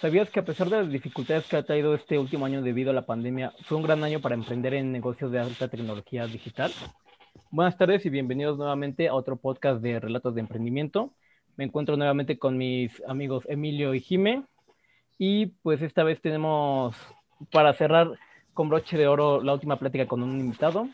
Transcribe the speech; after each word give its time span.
¿Sabías 0.00 0.30
que 0.30 0.40
a 0.40 0.44
pesar 0.46 0.70
de 0.70 0.78
las 0.78 0.90
dificultades 0.90 1.46
que 1.46 1.58
ha 1.58 1.62
traído 1.62 1.94
este 1.94 2.18
último 2.18 2.46
año 2.46 2.62
debido 2.62 2.90
a 2.90 2.94
la 2.94 3.04
pandemia, 3.04 3.52
fue 3.64 3.76
un 3.76 3.82
gran 3.82 4.02
año 4.02 4.18
para 4.22 4.34
emprender 4.34 4.72
en 4.72 4.92
negocios 4.92 5.30
de 5.30 5.40
alta 5.40 5.68
tecnología 5.68 6.26
digital? 6.26 6.72
Buenas 7.50 7.76
tardes 7.76 8.06
y 8.06 8.08
bienvenidos 8.08 8.56
nuevamente 8.56 9.08
a 9.08 9.14
otro 9.14 9.36
podcast 9.36 9.82
de 9.82 10.00
Relatos 10.00 10.34
de 10.34 10.40
Emprendimiento. 10.40 11.12
Me 11.58 11.64
encuentro 11.64 11.98
nuevamente 11.98 12.38
con 12.38 12.56
mis 12.56 13.02
amigos 13.06 13.44
Emilio 13.46 13.92
y 13.92 14.00
Jime. 14.00 14.44
Y 15.18 15.48
pues 15.62 15.82
esta 15.82 16.02
vez 16.02 16.18
tenemos 16.22 16.96
para 17.52 17.74
cerrar 17.74 18.08
con 18.54 18.70
broche 18.70 18.96
de 18.96 19.06
oro 19.06 19.42
la 19.42 19.52
última 19.52 19.78
plática 19.78 20.06
con 20.06 20.22
un 20.22 20.40
invitado. 20.40 20.88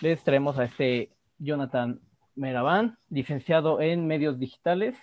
Les 0.00 0.24
traemos 0.24 0.58
a 0.58 0.64
este 0.64 1.10
Jonathan 1.38 2.00
Meraban, 2.34 2.98
licenciado 3.10 3.80
en 3.80 4.08
medios 4.08 4.40
digitales 4.40 4.96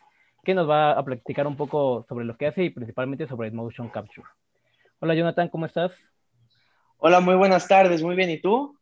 que 0.44 0.54
nos 0.54 0.70
va 0.70 0.92
a 0.92 1.06
platicar 1.06 1.48
un 1.48 1.56
poco 1.56 2.06
sobre 2.08 2.26
lo 2.26 2.36
que 2.36 2.48
hace 2.48 2.64
y 2.64 2.70
principalmente 2.70 3.28
sobre 3.28 3.50
el 3.50 3.54
motion 3.54 3.90
capture. 3.90 4.28
Hola 5.00 5.16
Jonathan, 5.16 5.50
¿cómo 5.50 5.66
estás? 5.66 5.92
Hola, 6.98 7.20
muy 7.20 7.36
buenas 7.36 7.68
tardes, 7.68 8.04
muy 8.04 8.16
bien, 8.16 8.30
¿y 8.30 8.40
tú? 8.40 8.78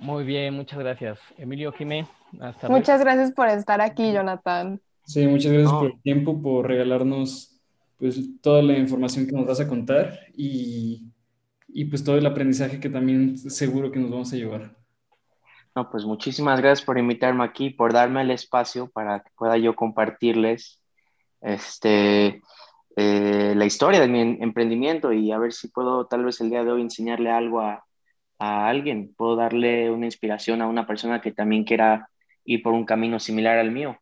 Muy 0.00 0.24
bien, 0.24 0.54
muchas 0.54 0.78
gracias. 0.78 1.18
Emilio 1.36 1.72
Jimé, 1.72 2.06
hasta 2.40 2.68
Muchas 2.68 3.00
gracias 3.00 3.32
por 3.32 3.48
estar 3.48 3.80
aquí, 3.80 4.12
Jonathan. 4.12 4.80
Sí, 5.04 5.26
muchas 5.26 5.52
gracias 5.52 5.72
por 5.72 5.90
el 5.90 6.02
tiempo, 6.02 6.40
por 6.40 6.66
regalarnos 6.66 7.60
pues 7.98 8.18
toda 8.40 8.62
la 8.62 8.78
información 8.78 9.26
que 9.26 9.32
nos 9.32 9.46
vas 9.46 9.60
a 9.60 9.68
contar 9.68 10.18
y, 10.34 11.12
y 11.68 11.84
pues 11.84 12.02
todo 12.02 12.16
el 12.16 12.24
aprendizaje 12.24 12.80
que 12.80 12.88
también 12.88 13.36
seguro 13.36 13.90
que 13.90 13.98
nos 13.98 14.10
vamos 14.10 14.32
a 14.32 14.36
llevar. 14.36 14.79
No, 15.74 15.90
pues 15.90 16.04
muchísimas 16.04 16.60
gracias 16.60 16.84
por 16.84 16.98
invitarme 16.98 17.44
aquí, 17.44 17.70
por 17.70 17.92
darme 17.92 18.22
el 18.22 18.30
espacio 18.30 18.90
para 18.90 19.20
que 19.20 19.30
pueda 19.36 19.56
yo 19.56 19.76
compartirles 19.76 20.80
este, 21.40 22.42
eh, 22.96 23.54
la 23.54 23.64
historia 23.64 24.00
de 24.00 24.08
mi 24.08 24.20
emprendimiento 24.20 25.12
y 25.12 25.30
a 25.30 25.38
ver 25.38 25.52
si 25.52 25.68
puedo 25.68 26.06
tal 26.06 26.24
vez 26.24 26.40
el 26.40 26.50
día 26.50 26.64
de 26.64 26.72
hoy 26.72 26.82
enseñarle 26.82 27.30
algo 27.30 27.60
a, 27.60 27.84
a 28.38 28.68
alguien, 28.68 29.14
puedo 29.14 29.36
darle 29.36 29.90
una 29.90 30.06
inspiración 30.06 30.60
a 30.60 30.66
una 30.66 30.86
persona 30.86 31.20
que 31.20 31.30
también 31.30 31.64
quiera 31.64 32.08
ir 32.44 32.62
por 32.62 32.72
un 32.72 32.84
camino 32.84 33.20
similar 33.20 33.58
al 33.58 33.70
mío. 33.70 33.96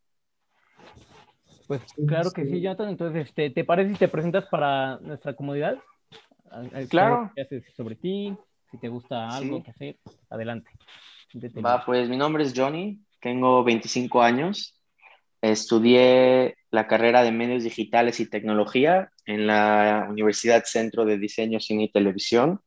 Pues 1.67 1.83
claro 2.07 2.31
que 2.31 2.47
sí, 2.47 2.63
Jonathan. 2.63 2.89
Entonces, 2.89 3.29
este, 3.29 3.51
¿te 3.51 3.63
parece 3.63 3.93
si 3.93 3.99
te 3.99 4.09
presentas 4.09 4.47
para 4.47 4.99
nuestra 5.01 5.35
comunidad? 5.35 5.77
Claro. 6.89 7.31
¿Qué 7.35 7.43
haces 7.43 7.65
sobre 7.77 7.95
ti? 7.95 8.35
Si 8.71 8.79
te 8.79 8.89
gusta 8.89 9.29
algo 9.29 9.63
que 9.63 9.71
hacer, 9.71 9.97
adelante. 10.31 10.71
Va, 11.65 11.85
pues 11.85 12.09
mi 12.09 12.17
nombre 12.17 12.45
es 12.45 12.55
Johnny, 12.57 13.01
tengo 13.21 13.63
25 13.63 14.23
años, 14.23 14.81
estudié 15.43 16.57
la 16.71 16.87
carrera 16.87 17.23
de 17.23 17.33
medios 17.33 17.65
digitales 17.65 18.19
y 18.21 18.31
tecnología 18.31 19.11
en 19.27 19.47
la 19.47 20.07
Universidad 20.09 20.65
Centro 20.65 21.05
de 21.05 21.19
Diseño, 21.19 21.61
Cine 21.61 21.85
y 21.85 21.93
Televisión. 21.93 22.61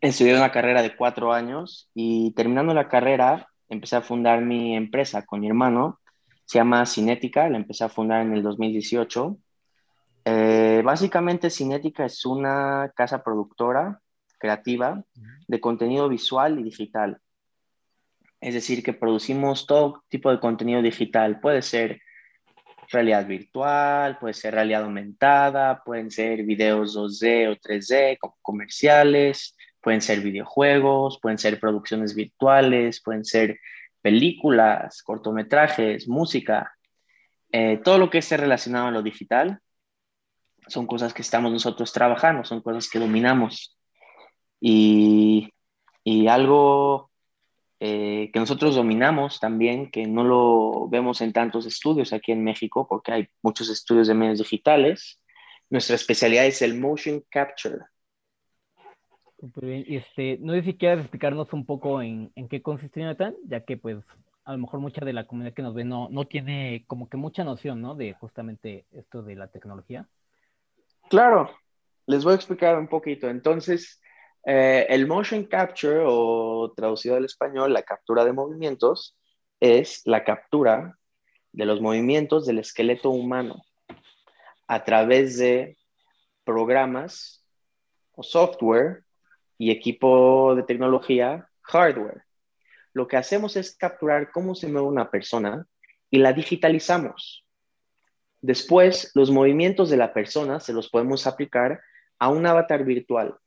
Estudié 0.00 0.36
una 0.36 0.52
carrera 0.52 0.82
de 0.82 0.96
cuatro 0.96 1.32
años 1.32 1.90
y 1.94 2.32
terminando 2.32 2.74
la 2.74 2.88
carrera 2.88 3.48
empecé 3.68 3.96
a 3.96 4.02
fundar 4.02 4.42
mi 4.42 4.76
empresa 4.76 5.24
con 5.24 5.40
mi 5.40 5.46
hermano. 5.46 6.00
Se 6.44 6.58
llama 6.58 6.84
Cinética, 6.86 7.48
la 7.48 7.56
empecé 7.56 7.84
a 7.84 7.88
fundar 7.88 8.22
en 8.22 8.34
el 8.34 8.42
2018. 8.42 9.38
Eh, 10.26 10.82
básicamente 10.84 11.50
Cinética 11.50 12.04
es 12.04 12.26
una 12.26 12.92
casa 12.94 13.22
productora 13.22 14.00
creativa 14.44 15.02
de 15.48 15.58
contenido 15.58 16.06
visual 16.10 16.60
y 16.60 16.64
digital. 16.64 17.18
Es 18.42 18.52
decir, 18.52 18.82
que 18.82 18.92
producimos 18.92 19.66
todo 19.66 20.04
tipo 20.10 20.30
de 20.30 20.38
contenido 20.38 20.82
digital. 20.82 21.40
Puede 21.40 21.62
ser 21.62 22.02
realidad 22.90 23.26
virtual, 23.26 24.18
puede 24.18 24.34
ser 24.34 24.52
realidad 24.52 24.82
aumentada, 24.82 25.82
pueden 25.82 26.10
ser 26.10 26.42
videos 26.42 26.94
2D 26.94 27.48
o 27.48 27.56
3D 27.56 28.18
como 28.18 28.36
comerciales, 28.42 29.56
pueden 29.80 30.02
ser 30.02 30.20
videojuegos, 30.20 31.18
pueden 31.22 31.38
ser 31.38 31.58
producciones 31.58 32.14
virtuales, 32.14 33.02
pueden 33.02 33.24
ser 33.24 33.58
películas, 34.02 35.02
cortometrajes, 35.02 36.06
música. 36.06 36.76
Eh, 37.50 37.80
todo 37.82 37.96
lo 37.96 38.10
que 38.10 38.18
esté 38.18 38.36
relacionado 38.36 38.88
a 38.88 38.90
lo 38.90 39.02
digital 39.02 39.58
son 40.66 40.86
cosas 40.86 41.14
que 41.14 41.22
estamos 41.22 41.50
nosotros 41.50 41.94
trabajando, 41.94 42.44
son 42.44 42.60
cosas 42.60 42.90
que 42.90 42.98
dominamos. 42.98 43.74
Y, 44.66 46.26
algo 46.26 47.10
eh, 47.80 48.30
que 48.32 48.40
nosotros 48.40 48.74
dominamos 48.74 49.38
también, 49.38 49.90
que 49.90 50.06
no 50.06 50.24
lo 50.24 50.88
vemos 50.88 51.20
en 51.20 51.34
tantos 51.34 51.66
estudios 51.66 52.14
aquí 52.14 52.32
en 52.32 52.42
México, 52.42 52.86
porque 52.88 53.12
hay 53.12 53.28
muchos 53.42 53.68
estudios 53.68 54.08
de 54.08 54.14
medios 54.14 54.38
digitales, 54.38 55.20
nuestra 55.68 55.96
especialidad 55.96 56.46
es 56.46 56.62
el 56.62 56.80
motion 56.80 57.22
capture. 57.28 57.78
bien. 59.38 59.84
Y 59.86 59.96
este, 59.96 60.38
no 60.40 60.54
sé 60.54 60.62
si 60.62 60.78
quieres 60.78 61.00
explicarnos 61.00 61.52
un 61.52 61.66
poco 61.66 62.00
en, 62.00 62.32
en, 62.34 62.48
qué 62.48 62.62
consiste 62.62 63.00
Jonathan, 63.00 63.34
ya 63.46 63.60
que 63.60 63.76
pues 63.76 63.98
a 64.46 64.52
lo 64.52 64.58
mejor 64.58 64.80
mucha 64.80 65.04
de 65.04 65.12
la 65.12 65.26
comunidad 65.26 65.52
que 65.52 65.62
nos 65.62 65.74
ve 65.74 65.84
no, 65.84 66.08
no 66.10 66.24
tiene 66.26 66.84
como 66.86 67.10
que 67.10 67.18
mucha 67.18 67.44
noción, 67.44 67.82
¿no? 67.82 67.94
De 67.94 68.14
justamente 68.14 68.86
esto 68.92 69.22
de 69.22 69.36
la 69.36 69.48
tecnología. 69.48 70.08
Claro, 71.10 71.50
les 72.06 72.24
voy 72.24 72.32
a 72.32 72.36
explicar 72.36 72.78
un 72.78 72.88
poquito. 72.88 73.28
Entonces, 73.28 74.00
eh, 74.46 74.86
el 74.90 75.06
motion 75.06 75.44
capture, 75.44 76.02
o 76.06 76.72
traducido 76.76 77.16
al 77.16 77.24
español, 77.24 77.72
la 77.72 77.82
captura 77.82 78.24
de 78.24 78.32
movimientos, 78.32 79.16
es 79.60 80.02
la 80.04 80.24
captura 80.24 80.98
de 81.52 81.64
los 81.64 81.80
movimientos 81.80 82.44
del 82.44 82.58
esqueleto 82.58 83.10
humano 83.10 83.62
a 84.66 84.84
través 84.84 85.38
de 85.38 85.78
programas 86.44 87.44
o 88.12 88.22
software 88.22 89.04
y 89.56 89.70
equipo 89.70 90.54
de 90.54 90.64
tecnología 90.64 91.48
hardware. 91.62 92.24
Lo 92.92 93.08
que 93.08 93.16
hacemos 93.16 93.56
es 93.56 93.74
capturar 93.76 94.30
cómo 94.30 94.54
se 94.54 94.68
mueve 94.68 94.88
una 94.88 95.10
persona 95.10 95.66
y 96.10 96.18
la 96.18 96.32
digitalizamos. 96.32 97.44
Después, 98.42 99.10
los 99.14 99.30
movimientos 99.30 99.88
de 99.88 99.96
la 99.96 100.12
persona 100.12 100.60
se 100.60 100.74
los 100.74 100.90
podemos 100.90 101.26
aplicar 101.26 101.80
a 102.18 102.28
un 102.28 102.44
avatar 102.46 102.84
virtual 102.84 103.38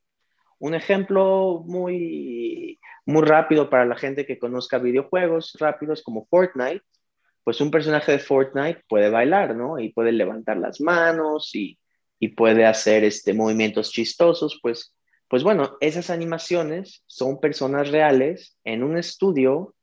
un 0.59 0.73
ejemplo 0.73 1.63
muy, 1.65 2.79
muy 3.05 3.23
rápido 3.23 3.69
para 3.69 3.85
la 3.85 3.95
gente 3.95 4.25
que 4.25 4.39
conozca 4.39 4.79
videojuegos 4.79 5.55
rápidos 5.59 6.01
como 6.01 6.25
Fortnite, 6.25 6.81
pues 7.43 7.61
un 7.61 7.71
personaje 7.71 8.11
de 8.11 8.19
Fortnite 8.19 8.83
puede 8.89 9.09
bailar, 9.09 9.55
¿no? 9.55 9.79
Y 9.79 9.93
puede 9.93 10.11
levantar 10.11 10.57
las 10.57 10.81
manos 10.81 11.51
y, 11.53 11.79
puede 12.35 12.65
hacer 12.65 13.03
este, 13.03 13.33
movimientos 13.33 13.91
chistosos, 13.91 14.59
pues, 14.61 14.95
pues 15.29 15.43
bueno, 15.43 15.77
esas 15.81 16.09
animaciones 16.09 17.03
son 17.05 17.39
personas 17.39 17.91
reales 17.91 18.57
en 18.63 18.81
un 18.83 18.97
estudio 18.97 19.75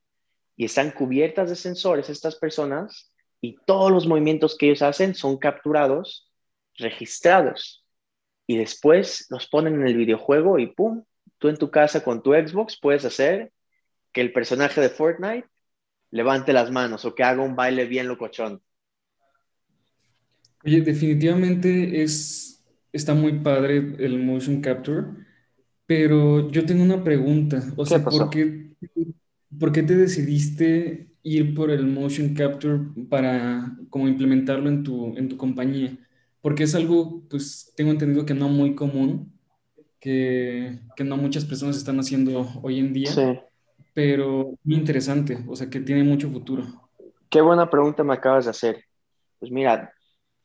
y 0.57 0.65
están 0.65 0.91
cubiertas 0.91 1.49
de 1.49 1.55
sensores 1.55 2.09
estas 2.09 2.35
personas 2.35 3.13
y 3.39 3.55
todos 3.65 3.89
los 3.89 4.05
movimientos 4.05 4.57
que 4.57 4.65
ellos 4.67 4.81
hacen 4.81 5.15
son 5.15 5.37
capturados, 5.37 6.29
registrados 6.77 7.84
y 8.47 8.57
después 8.57 9.27
los 9.29 9.47
ponen 9.47 9.75
en 9.75 9.87
el 9.87 9.95
videojuego 9.95 10.59
y 10.59 10.67
¡pum! 10.67 11.03
Tú 11.37 11.49
en 11.49 11.57
tu 11.57 11.69
casa 11.69 12.03
con 12.03 12.21
tu 12.23 12.33
Xbox 12.33 12.79
puedes 12.79 13.05
hacer 13.05 13.51
que 14.13 14.21
el 14.21 14.31
personaje 14.31 14.81
de 14.81 14.89
Fortnite 14.89 15.47
levante 16.11 16.53
las 16.53 16.71
manos 16.71 17.05
o 17.05 17.13
que 17.13 17.23
haga 17.23 17.43
un 17.43 17.55
baile 17.55 17.85
bien 17.85 18.07
locochón. 18.07 18.61
Oye, 20.63 20.81
definitivamente 20.81 22.01
es, 22.01 22.63
está 22.91 23.13
muy 23.13 23.39
padre 23.39 23.95
el 23.99 24.17
motion 24.23 24.61
capture, 24.61 25.07
pero 25.85 26.49
yo 26.49 26.65
tengo 26.65 26.83
una 26.83 27.03
pregunta. 27.03 27.61
O 27.75 27.85
sea, 27.85 28.03
¿por 28.03 28.29
qué, 28.29 28.71
¿por 29.59 29.71
qué 29.71 29.83
te 29.83 29.95
decidiste 29.95 31.09
ir 31.21 31.53
por 31.53 31.69
el 31.69 31.85
motion 31.85 32.33
capture 32.33 32.79
para 33.09 33.77
como 33.89 34.07
implementarlo 34.07 34.69
en 34.69 34.83
tu, 34.83 35.15
en 35.17 35.27
tu 35.29 35.37
compañía? 35.37 35.97
Porque 36.45 36.65
es 36.65 36.75
algo, 36.75 37.23
pues 37.27 37.73
tengo 37.75 37.89
entendido 37.89 38.23
que 38.23 38.35
no 38.35 38.49
muy 38.49 38.75
común, 38.75 39.33
que, 39.99 40.77
que 40.95 41.03
no 41.03 41.17
muchas 41.17 41.43
personas 41.43 41.75
están 41.75 41.99
haciendo 41.99 42.47
hoy 42.61 42.77
en 42.77 42.93
día, 42.93 43.11
sí. 43.11 43.39
pero 43.95 44.53
muy 44.63 44.75
interesante, 44.75 45.39
o 45.47 45.55
sea, 45.55 45.71
que 45.71 45.79
tiene 45.79 46.03
mucho 46.03 46.29
futuro. 46.29 46.63
Qué 47.31 47.41
buena 47.41 47.67
pregunta 47.71 48.03
me 48.03 48.13
acabas 48.13 48.45
de 48.45 48.51
hacer. 48.51 48.85
Pues 49.39 49.51
mira, 49.51 49.91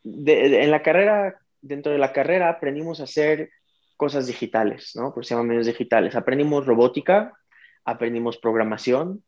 en 0.02 0.70
la 0.70 0.80
carrera, 0.80 1.38
dentro 1.60 1.92
de 1.92 1.98
la 1.98 2.14
carrera 2.14 2.48
aprendimos 2.48 3.00
a 3.00 3.04
hacer 3.04 3.50
cosas 3.98 4.26
digitales, 4.26 4.92
¿no? 4.94 5.12
Por 5.12 5.26
se 5.26 5.34
llaman 5.34 5.48
medios 5.48 5.66
digitales. 5.66 6.16
Aprendimos 6.16 6.64
robótica, 6.64 7.34
aprendimos 7.84 8.38
programación, 8.38 9.22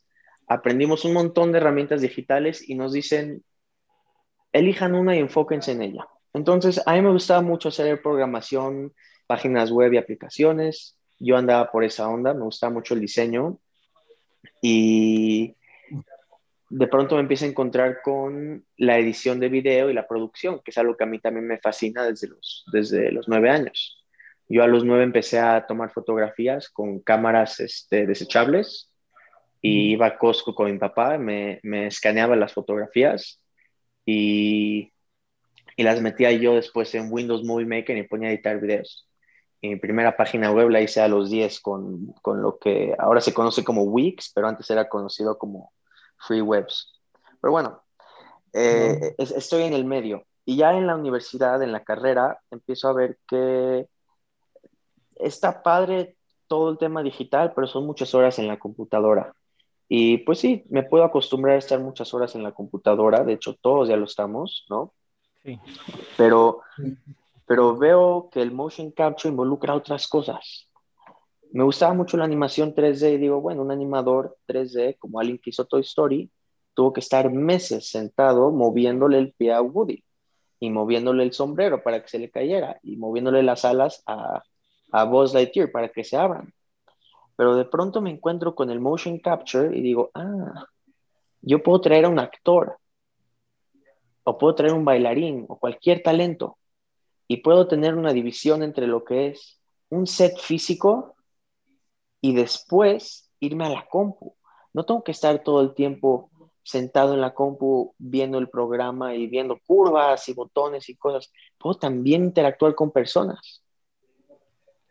aprendimos 0.46 1.04
un 1.04 1.12
montón 1.12 1.52
de 1.52 1.58
herramientas 1.58 2.00
digitales 2.00 2.66
y 2.66 2.76
nos 2.76 2.94
dicen, 2.94 3.44
elijan 4.52 4.94
una 4.94 5.14
y 5.14 5.18
enfóquense 5.18 5.72
en 5.72 5.82
ella. 5.82 6.06
Entonces, 6.34 6.80
a 6.86 6.94
mí 6.94 7.02
me 7.02 7.10
gustaba 7.10 7.42
mucho 7.42 7.68
hacer 7.68 8.00
programación, 8.00 8.92
páginas 9.26 9.70
web 9.70 9.92
y 9.92 9.98
aplicaciones. 9.98 10.96
Yo 11.18 11.36
andaba 11.36 11.70
por 11.70 11.84
esa 11.84 12.08
onda, 12.08 12.34
me 12.34 12.44
gustaba 12.44 12.72
mucho 12.72 12.94
el 12.94 13.00
diseño. 13.00 13.58
Y 14.60 15.56
de 16.70 16.86
pronto 16.86 17.16
me 17.16 17.20
empiezo 17.20 17.44
a 17.44 17.48
encontrar 17.48 18.00
con 18.02 18.64
la 18.78 18.98
edición 18.98 19.38
de 19.40 19.50
video 19.50 19.90
y 19.90 19.94
la 19.94 20.08
producción, 20.08 20.60
que 20.64 20.70
es 20.70 20.78
algo 20.78 20.96
que 20.96 21.04
a 21.04 21.06
mí 21.06 21.18
también 21.18 21.46
me 21.46 21.58
fascina 21.58 22.04
desde 22.04 22.28
los, 22.28 22.64
desde 22.72 23.12
los 23.12 23.28
nueve 23.28 23.50
años. 23.50 24.02
Yo 24.48 24.62
a 24.62 24.66
los 24.66 24.84
nueve 24.84 25.04
empecé 25.04 25.38
a 25.38 25.66
tomar 25.66 25.90
fotografías 25.90 26.70
con 26.70 27.00
cámaras 27.00 27.60
este, 27.60 28.06
desechables 28.06 28.90
y 29.60 29.92
iba 29.92 30.06
a 30.06 30.18
Costco 30.18 30.54
con 30.54 30.72
mi 30.72 30.78
papá, 30.78 31.18
me, 31.18 31.60
me 31.62 31.86
escaneaba 31.86 32.36
las 32.36 32.52
fotografías 32.52 33.40
y, 34.04 34.91
y, 35.76 35.82
las 35.82 36.00
metía 36.00 36.32
yo 36.32 36.54
después 36.54 36.94
en 36.94 37.12
Windows 37.12 37.44
Movie 37.44 37.66
Maker 37.66 37.96
y 37.96 38.02
ponía 38.04 38.28
a 38.28 38.32
editar 38.32 38.60
videos. 38.60 39.08
Y 39.60 39.68
mi 39.68 39.76
primera 39.76 40.16
página 40.16 40.50
web 40.50 40.70
la 40.70 40.80
hice 40.80 41.00
a 41.00 41.08
los 41.08 41.30
10 41.30 41.60
con, 41.60 42.14
con 42.22 42.42
lo 42.42 42.58
que 42.58 42.94
ahora 42.98 43.20
se 43.20 43.32
conoce 43.32 43.62
como 43.62 43.82
Wix, 43.82 44.32
pero 44.34 44.48
antes 44.48 44.68
era 44.70 44.88
conocido 44.88 45.38
como 45.38 45.72
free 46.18 46.40
webs. 46.40 47.00
Pero 47.40 47.52
bueno, 47.52 47.82
eh, 48.52 49.14
estoy 49.18 49.62
en 49.62 49.72
el 49.72 49.84
medio. 49.84 50.24
Y 50.44 50.56
ya 50.56 50.72
en 50.72 50.86
la 50.86 50.96
universidad, 50.96 51.62
en 51.62 51.72
la 51.72 51.84
carrera, 51.84 52.40
empiezo 52.50 52.88
a 52.88 52.92
ver 52.92 53.18
que 53.28 53.86
está 55.16 55.62
padre 55.62 56.16
todo 56.48 56.70
el 56.70 56.78
tema 56.78 57.02
digital, 57.02 57.52
pero 57.54 57.66
son 57.66 57.86
muchas 57.86 58.14
horas 58.14 58.38
en 58.38 58.48
la 58.48 58.58
computadora. 58.58 59.34
Y 59.88 60.18
pues 60.18 60.38
sí, 60.38 60.64
me 60.70 60.82
puedo 60.82 61.04
acostumbrar 61.04 61.56
a 61.56 61.58
estar 61.58 61.78
muchas 61.78 62.12
horas 62.14 62.34
en 62.34 62.42
la 62.42 62.52
computadora, 62.52 63.24
de 63.24 63.34
hecho 63.34 63.54
todos 63.54 63.88
ya 63.88 63.96
lo 63.96 64.04
estamos, 64.04 64.64
¿no? 64.68 64.94
Sí. 65.44 65.58
Pero, 66.16 66.60
pero 67.46 67.76
veo 67.76 68.28
que 68.30 68.40
el 68.40 68.52
motion 68.52 68.90
capture 68.92 69.30
involucra 69.30 69.74
otras 69.74 70.06
cosas 70.06 70.68
me 71.52 71.64
gustaba 71.64 71.92
mucho 71.92 72.16
la 72.16 72.24
animación 72.24 72.74
3D 72.74 73.14
y 73.14 73.18
digo, 73.18 73.40
bueno, 73.40 73.62
un 73.62 73.70
animador 73.70 74.38
3D 74.48 74.96
como 74.98 75.20
alguien 75.20 75.38
que 75.38 75.50
hizo 75.50 75.66
Toy 75.66 75.82
Story 75.82 76.30
tuvo 76.74 76.92
que 76.92 77.00
estar 77.00 77.30
meses 77.30 77.90
sentado 77.90 78.50
moviéndole 78.50 79.18
el 79.18 79.32
pie 79.32 79.52
a 79.52 79.60
Woody 79.60 80.02
y 80.60 80.70
moviéndole 80.70 81.22
el 81.24 81.32
sombrero 81.32 81.82
para 81.82 82.02
que 82.02 82.08
se 82.08 82.18
le 82.18 82.30
cayera 82.30 82.78
y 82.82 82.96
moviéndole 82.96 83.42
las 83.42 83.66
alas 83.66 84.02
a, 84.06 84.42
a 84.92 85.04
Buzz 85.04 85.34
Lightyear 85.34 85.70
para 85.70 85.90
que 85.90 86.04
se 86.04 86.16
abran. 86.16 86.54
Pero 87.36 87.54
de 87.54 87.66
pronto 87.66 88.00
me 88.00 88.10
encuentro 88.10 88.54
con 88.54 88.70
el 88.70 88.80
motion 88.80 89.18
capture 89.18 89.76
y 89.76 89.82
digo, 89.82 90.10
ah, 90.14 90.66
yo 91.42 91.62
puedo 91.62 91.82
traer 91.82 92.06
a 92.06 92.08
un 92.08 92.18
actor 92.18 92.78
o 94.24 94.38
puedo 94.38 94.54
traer 94.54 94.74
un 94.74 94.84
bailarín 94.84 95.46
o 95.48 95.58
cualquier 95.58 96.02
talento 96.02 96.58
y 97.28 97.38
puedo 97.38 97.66
tener 97.66 97.94
una 97.94 98.12
división 98.12 98.62
entre 98.62 98.86
lo 98.86 99.04
que 99.04 99.28
es 99.28 99.60
un 99.88 100.06
set 100.06 100.38
físico 100.38 101.16
y 102.20 102.34
después 102.34 103.30
irme 103.40 103.66
a 103.66 103.70
la 103.70 103.86
compu. 103.88 104.36
No 104.72 104.84
tengo 104.84 105.02
que 105.02 105.12
estar 105.12 105.42
todo 105.42 105.60
el 105.60 105.74
tiempo 105.74 106.30
sentado 106.62 107.14
en 107.14 107.20
la 107.20 107.34
compu 107.34 107.94
viendo 107.98 108.38
el 108.38 108.48
programa 108.48 109.14
y 109.14 109.26
viendo 109.26 109.58
curvas 109.66 110.28
y 110.28 110.34
botones 110.34 110.88
y 110.88 110.96
cosas. 110.96 111.32
Puedo 111.58 111.76
también 111.76 112.24
interactuar 112.24 112.74
con 112.74 112.90
personas. 112.92 113.62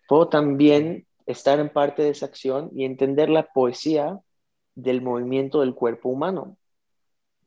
Puedo 0.07 0.27
también 0.27 1.07
estar 1.25 1.59
en 1.59 1.69
parte 1.69 2.03
de 2.03 2.09
esa 2.09 2.25
acción 2.25 2.69
y 2.75 2.83
entender 2.83 3.29
la 3.29 3.47
poesía 3.53 4.19
del 4.75 5.01
movimiento 5.01 5.61
del 5.61 5.73
cuerpo 5.73 6.09
humano. 6.09 6.57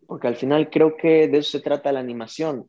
Porque 0.06 0.28
al 0.28 0.36
final 0.36 0.70
creo 0.70 0.96
que 0.96 1.28
de 1.28 1.38
eso 1.38 1.50
se 1.52 1.60
trata 1.60 1.92
la 1.92 2.00
animación, 2.00 2.68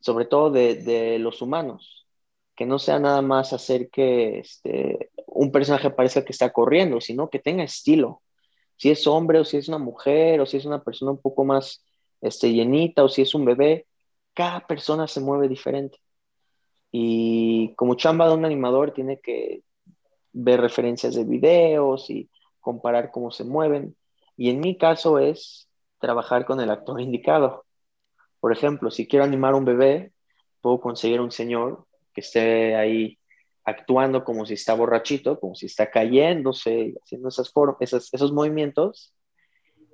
sobre 0.00 0.24
todo 0.26 0.50
de, 0.50 1.18
los 1.18 1.42
humanos. 1.42 2.06
Que 2.54 2.66
no 2.66 2.78
sea 2.78 2.98
nada 2.98 3.20
más 3.22 3.52
hacer 3.52 3.90
que 3.90 4.38
este, 4.38 5.10
un 5.26 5.52
personaje 5.52 5.90
parezca 5.90 6.24
que 6.24 6.32
está 6.32 6.52
corriendo, 6.52 7.00
sino 7.00 7.28
que 7.28 7.38
tenga 7.38 7.64
estilo. 7.64 8.22
Si 8.76 8.90
es 8.90 9.06
hombre 9.06 9.40
o 9.40 9.44
si 9.44 9.58
es 9.58 9.68
una 9.68 9.78
mujer 9.78 10.40
o 10.40 10.46
si 10.46 10.56
es 10.56 10.64
una 10.64 10.82
persona 10.82 11.12
un 11.12 11.20
poco 11.20 11.44
más 11.44 11.84
este, 12.20 12.52
llenita 12.52 13.04
o 13.04 13.08
si 13.08 13.22
es 13.22 13.34
un 13.34 13.44
bebé, 13.44 13.86
cada 14.34 14.66
persona 14.66 15.06
se 15.06 15.20
mueve 15.20 15.48
diferente. 15.48 15.98
Y 16.90 17.74
como 17.76 17.94
chamba 17.94 18.28
de 18.28 18.34
un 18.34 18.44
animador 18.44 18.92
tiene 18.92 19.20
que 19.20 19.62
ver 20.32 20.60
referencias 20.60 21.14
de 21.14 21.24
videos 21.24 22.10
y 22.10 22.30
comparar 22.60 23.10
cómo 23.10 23.30
se 23.30 23.44
mueven. 23.44 23.96
Y 24.36 24.50
en 24.50 24.60
mi 24.60 24.76
caso 24.76 25.18
es 25.18 25.68
trabajar 25.98 26.44
con 26.44 26.60
el 26.60 26.70
actor 26.70 27.00
indicado. 27.00 27.64
Por 28.40 28.52
ejemplo, 28.52 28.90
si 28.90 29.06
quiero 29.06 29.24
animar 29.24 29.54
un 29.54 29.64
bebé, 29.64 30.12
puedo 30.60 30.80
conseguir 30.80 31.20
un 31.20 31.30
señor 31.30 31.86
que 32.12 32.20
esté 32.20 32.74
ahí 32.76 33.18
actuando 33.64 34.24
como 34.24 34.46
si 34.46 34.54
está 34.54 34.74
borrachito, 34.74 35.40
como 35.40 35.54
si 35.54 35.66
está 35.66 35.90
cayéndose, 35.90 36.94
haciendo 37.02 37.28
esas 37.28 37.52
esas, 37.80 38.08
esos 38.12 38.32
movimientos, 38.32 39.12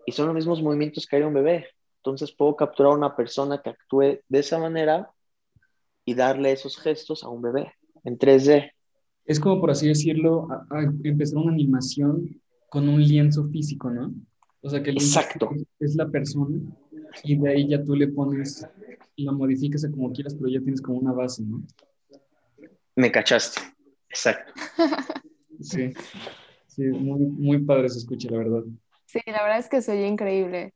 y 0.07 0.13
son 0.13 0.27
los 0.27 0.35
mismos 0.35 0.63
movimientos 0.63 1.07
que 1.07 1.17
haría 1.17 1.29
un 1.29 1.35
bebé. 1.35 1.67
Entonces 1.97 2.33
puedo 2.33 2.57
capturar 2.57 2.93
a 2.93 2.97
una 2.97 3.17
persona 3.17 3.63
que 3.63 3.71
actúe 3.71 4.21
de 4.29 4.39
esa 4.39 4.59
manera 4.59 5.11
y 6.05 6.15
darle 6.15 6.53
esos 6.53 6.77
gestos 6.77 7.23
a 7.25 7.29
un 7.29 7.43
bebé 7.43 7.73
en 8.05 8.19
3D. 8.19 8.73
Es 9.25 9.39
como, 9.39 9.61
por 9.61 9.71
así 9.71 9.87
decirlo, 9.87 10.49
empezar 11.05 11.39
una 11.39 11.53
animación 11.53 12.41
con 12.69 12.89
un 12.89 13.01
lienzo 13.01 13.47
físico, 13.49 13.89
¿no? 13.89 14.13
O 14.62 14.70
sea, 14.70 14.82
que 14.82 14.91
el 14.91 14.97
Exacto. 14.97 15.50
es 15.81 15.97
la 15.97 16.09
persona 16.09 16.56
y 17.25 17.37
de 17.37 17.50
ahí 17.50 17.69
ya 17.69 17.82
tú 17.82 17.97
le 17.97 18.09
pones, 18.09 18.67
la 19.17 19.32
modificas 19.32 19.85
a 19.85 19.91
como 19.91 20.12
quieras, 20.12 20.35
pero 20.35 20.49
ya 20.49 20.61
tienes 20.61 20.81
como 20.81 20.99
una 20.99 21.12
base, 21.12 21.43
¿no? 21.43 21.62
Me 22.94 23.11
cachaste, 23.11 23.61
exacto. 24.09 24.53
Sí, 25.61 25.93
sí, 26.67 26.82
muy, 26.82 27.20
muy 27.20 27.59
padre 27.59 27.88
se 27.88 27.99
escucha, 27.99 28.29
la 28.31 28.38
verdad. 28.38 28.62
Sí, 29.06 29.20
la 29.26 29.43
verdad 29.44 29.61
es 29.61 29.69
que 29.69 29.81
soy 29.81 29.99
increíble. 29.99 30.75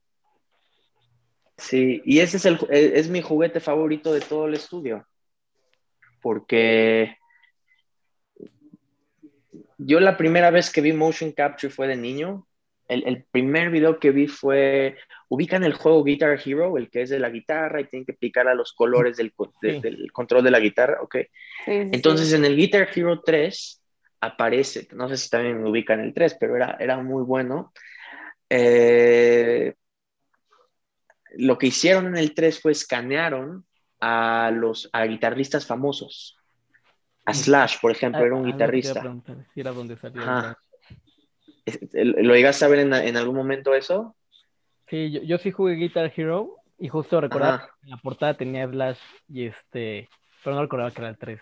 Sí, 1.57 2.01
y 2.05 2.19
ese 2.19 2.37
es, 2.37 2.45
el, 2.45 2.57
e, 2.69 2.97
es 2.97 3.09
mi 3.09 3.21
juguete 3.21 3.59
favorito 3.59 4.13
de 4.13 4.21
todo 4.21 4.47
el 4.47 4.53
estudio, 4.53 5.05
porque 6.21 7.17
yo 9.77 9.99
la 9.99 10.15
primera 10.15 10.51
vez 10.51 10.71
que 10.71 10.81
vi 10.81 10.93
motion 10.93 11.31
capture 11.31 11.73
fue 11.73 11.87
de 11.87 11.97
niño. 11.97 12.46
El, 12.87 13.05
el, 13.05 13.25
primer 13.29 13.69
video 13.69 13.99
que 13.99 14.11
vi 14.11 14.27
fue, 14.27 14.97
ubican 15.27 15.63
el 15.63 15.73
juego 15.73 16.03
Guitar 16.03 16.39
Hero, 16.43 16.77
el 16.77 16.89
que 16.89 17.01
es 17.01 17.09
de 17.09 17.19
la 17.19 17.29
guitarra 17.29 17.81
y 17.81 17.85
tienen 17.85 18.05
que 18.05 18.13
picar 18.13 18.47
a 18.47 18.55
los 18.55 18.73
colores 18.73 19.17
del, 19.17 19.33
del 19.61 20.11
control 20.11 20.43
de 20.43 20.51
la 20.51 20.59
guitarra, 20.59 20.99
ok. 21.01 21.17
Entonces 21.65 22.31
en 22.33 22.45
el 22.45 22.55
Guitar 22.55 22.87
Hero 22.93 23.21
3 23.21 23.83
aparece, 24.21 24.87
no 24.93 25.09
sé 25.09 25.17
si 25.17 25.29
también 25.29 25.61
me 25.61 25.69
ubican 25.69 25.99
el 25.99 26.13
3, 26.13 26.37
pero 26.39 26.55
era, 26.55 26.77
era 26.79 26.97
muy 26.97 27.23
bueno. 27.23 27.73
Eh, 28.49 29.73
lo 31.35 31.57
que 31.57 31.67
hicieron 31.67 32.07
en 32.07 32.17
el 32.17 32.33
3 32.33 32.61
fue 32.61 32.71
escanearon 32.71 33.65
a 33.99 34.51
los 34.53 34.89
a 34.93 35.05
guitarristas 35.05 35.65
famosos. 35.65 36.37
A 37.25 37.33
Slash, 37.33 37.79
por 37.81 37.91
ejemplo, 37.91 38.23
era 38.25 38.35
un 38.35 38.45
guitarrista. 38.45 39.03
era 39.55 39.71
donde 39.71 39.97
salió. 39.97 40.21
¿Lo 41.93 42.35
llegaste 42.35 42.65
a 42.65 42.67
ver 42.67 42.79
en, 42.79 42.93
en 42.93 43.17
algún 43.17 43.35
momento 43.35 43.73
eso? 43.73 44.15
Sí, 44.89 45.11
yo, 45.11 45.21
yo, 45.21 45.37
sí 45.37 45.51
jugué 45.51 45.75
Guitar 45.75 46.11
Hero 46.15 46.55
y 46.79 46.87
justo 46.87 47.19
recordaba 47.19 47.59
que 47.59 47.85
en 47.85 47.89
la 47.89 47.97
portada 47.97 48.35
tenía 48.35 48.67
Slash 48.67 48.99
y 49.27 49.47
este, 49.47 50.09
pero 50.43 50.55
no 50.55 50.61
recordaba 50.61 50.91
que 50.91 51.01
era 51.01 51.09
el 51.09 51.17
3. 51.17 51.41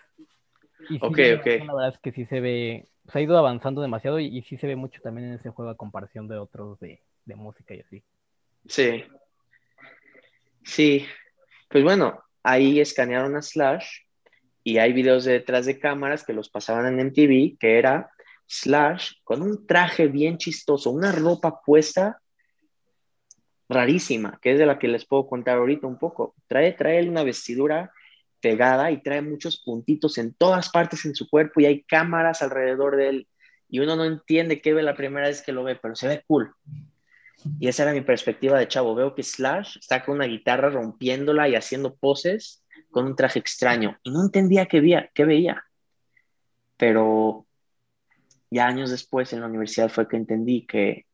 Y 0.90 0.96
ok, 0.96 1.18
ok. 1.38 1.46
La 1.64 1.74
verdad 1.74 1.88
es 1.94 1.98
que 1.98 2.12
sí 2.12 2.26
se 2.26 2.40
ve, 2.40 2.82
se 2.84 3.02
pues, 3.04 3.16
ha 3.16 3.20
ido 3.20 3.38
avanzando 3.38 3.82
demasiado 3.82 4.18
y, 4.18 4.42
sí 4.42 4.56
se 4.56 4.66
ve 4.66 4.76
mucho 4.76 5.00
también 5.00 5.28
en 5.28 5.34
ese 5.34 5.50
juego 5.50 5.70
a 5.70 5.76
comparación 5.76 6.26
de 6.28 6.38
otros 6.38 6.80
de, 6.80 7.02
de 7.24 7.34
música 7.36 7.74
y 7.74 7.80
así. 7.80 8.02
Sí. 8.66 9.04
Sí. 10.64 11.06
Pues 11.68 11.84
bueno, 11.84 12.20
ahí 12.42 12.80
escanearon 12.80 13.36
a 13.36 13.42
Slash 13.42 13.86
y 14.64 14.78
hay 14.78 14.92
videos 14.92 15.24
de 15.24 15.34
detrás 15.34 15.66
de 15.66 15.78
cámaras 15.78 16.24
que 16.24 16.32
los 16.32 16.48
pasaban 16.48 16.86
en 16.86 17.06
MTV, 17.06 17.56
que 17.58 17.78
era 17.78 18.10
Slash 18.46 19.12
con 19.24 19.42
un 19.42 19.66
traje 19.66 20.06
bien 20.06 20.38
chistoso, 20.38 20.90
una 20.90 21.12
ropa 21.12 21.60
puesta 21.62 22.20
rarísima, 23.68 24.38
que 24.40 24.52
es 24.52 24.58
de 24.58 24.66
la 24.66 24.78
que 24.78 24.88
les 24.88 25.04
puedo 25.04 25.26
contar 25.26 25.58
ahorita 25.58 25.86
un 25.86 25.98
poco. 25.98 26.34
Trae, 26.46 26.72
trae 26.72 27.08
una 27.08 27.24
vestidura 27.24 27.92
pegada 28.40 28.90
y 28.90 29.02
trae 29.02 29.22
muchos 29.22 29.58
puntitos 29.58 30.18
en 30.18 30.34
todas 30.34 30.70
partes 30.70 31.04
en 31.04 31.14
su 31.14 31.28
cuerpo 31.28 31.60
y 31.60 31.66
hay 31.66 31.82
cámaras 31.82 32.42
alrededor 32.42 32.96
de 32.96 33.08
él 33.08 33.28
y 33.68 33.80
uno 33.80 33.96
no 33.96 34.04
entiende 34.04 34.60
qué 34.60 34.72
ve 34.72 34.82
la 34.82 34.94
primera 34.94 35.26
vez 35.26 35.42
que 35.42 35.52
lo 35.52 35.64
ve, 35.64 35.76
pero 35.76 35.96
se 35.96 36.06
ve 36.06 36.22
cool. 36.26 36.54
Y 37.58 37.68
esa 37.68 37.82
era 37.82 37.92
mi 37.92 38.00
perspectiva 38.00 38.58
de 38.58 38.68
chavo. 38.68 38.94
Veo 38.94 39.14
que 39.14 39.22
Slash 39.22 39.78
está 39.78 40.04
con 40.04 40.16
una 40.16 40.26
guitarra 40.26 40.70
rompiéndola 40.70 41.48
y 41.48 41.54
haciendo 41.54 41.96
poses 41.96 42.64
con 42.90 43.06
un 43.06 43.16
traje 43.16 43.38
extraño 43.38 43.98
y 44.02 44.10
no 44.10 44.22
entendía 44.22 44.66
qué 44.66 44.80
veía, 44.80 45.10
qué 45.14 45.24
veía. 45.24 45.64
Pero 46.76 47.45
ya 48.50 48.66
años 48.66 48.90
después 48.90 49.32
en 49.32 49.40
la 49.40 49.46
universidad 49.46 49.88
fue 49.88 50.08
que 50.08 50.16
entendí 50.16 50.66
que, 50.66 51.06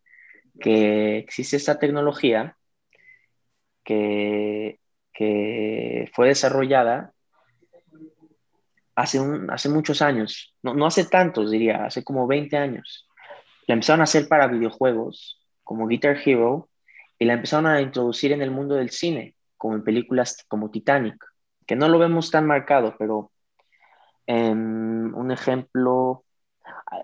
que 0.60 1.18
existe 1.18 1.56
esta 1.56 1.78
tecnología 1.78 2.56
que, 3.84 4.78
que 5.12 6.10
fue 6.14 6.28
desarrollada 6.28 7.12
hace, 8.94 9.20
un, 9.20 9.50
hace 9.50 9.68
muchos 9.68 10.02
años, 10.02 10.54
no, 10.62 10.74
no 10.74 10.86
hace 10.86 11.04
tantos 11.04 11.50
diría, 11.50 11.86
hace 11.86 12.04
como 12.04 12.26
20 12.26 12.56
años. 12.56 13.08
La 13.66 13.74
empezaron 13.74 14.00
a 14.00 14.04
hacer 14.04 14.28
para 14.28 14.48
videojuegos 14.48 15.40
como 15.62 15.86
Guitar 15.86 16.16
Hero 16.24 16.68
y 17.18 17.24
la 17.24 17.34
empezaron 17.34 17.66
a 17.66 17.80
introducir 17.80 18.32
en 18.32 18.42
el 18.42 18.50
mundo 18.50 18.74
del 18.74 18.90
cine, 18.90 19.36
como 19.56 19.74
en 19.74 19.84
películas 19.84 20.44
como 20.48 20.70
Titanic, 20.70 21.24
que 21.66 21.76
no 21.76 21.88
lo 21.88 21.98
vemos 21.98 22.30
tan 22.30 22.46
marcado, 22.46 22.96
pero 22.98 23.30
em, 24.26 25.14
un 25.14 25.30
ejemplo, 25.30 26.24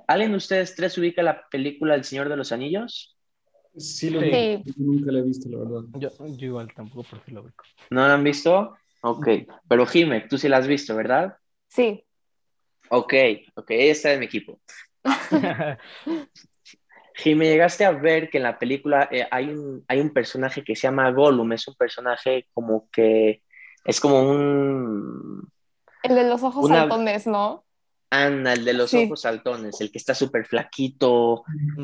¿alguien 0.07 0.31
de 0.33 0.37
ustedes 0.37 0.75
tres 0.75 0.97
ubica 0.99 1.23
la 1.23 1.49
película 1.49 1.95
El 1.95 2.05
Señor 2.05 2.29
de 2.29 2.37
los 2.37 2.53
Anillos? 2.53 3.17
Sí, 3.77 4.11
lo 4.11 4.21
vi. 4.21 4.63
Nunca 4.77 5.13
la 5.13 5.21
he 5.21 5.23
visto, 5.23 5.49
la 5.49 5.59
verdad. 5.59 5.83
Yo, 5.95 6.11
igual 6.39 6.73
tampoco, 6.75 7.09
por 7.09 7.25
si 7.25 7.31
lo 7.31 7.43
ubico. 7.43 7.65
¿No 7.91 8.07
la 8.07 8.15
han 8.15 8.25
visto? 8.25 8.77
Ok, 9.03 9.29
pero 9.69 9.87
Jime, 9.87 10.23
tú 10.23 10.39
sí 10.39 10.49
la 10.49 10.57
has 10.57 10.67
visto, 10.67 10.97
¿verdad? 10.97 11.37
Sí. 11.69 12.05
Ok, 12.91 13.15
ok, 13.55 13.71
ella 13.71 13.93
está 13.93 14.13
en 14.13 14.21
mi 14.21 14.27
equipo. 14.27 14.61
Jime, 17.15 17.47
llegaste 17.47 17.85
a 17.85 17.91
ver 17.91 18.31
que 18.31 18.39
en 18.39 18.45
la 18.45 18.59
película 18.59 19.09
eh, 19.11 19.27
hay, 19.31 19.51
un, 19.51 19.85
hay 19.89 20.01
un 20.01 20.11
personaje 20.11 20.63
que 20.63 20.77
se 20.77 20.83
llama 20.83 21.11
Gollum, 21.11 21.53
es 21.53 21.67
un 21.69 21.75
personaje 21.75 22.47
como 22.53 22.89
que 22.91 23.43
es 23.85 24.01
como 24.01 24.23
un... 24.23 25.51
El 26.03 26.15
de 26.15 26.29
los 26.29 26.43
ojos 26.43 26.69
saltones, 26.69 27.27
¿no? 27.27 27.65
Ana, 28.11 28.55
el 28.55 28.65
de 28.65 28.73
los 28.73 28.95
ojos 28.95 29.23
saltones, 29.23 29.81
el 29.81 29.91
que 29.91 29.99
está 29.99 30.15
súper 30.15 30.47
flaquito 30.47 31.43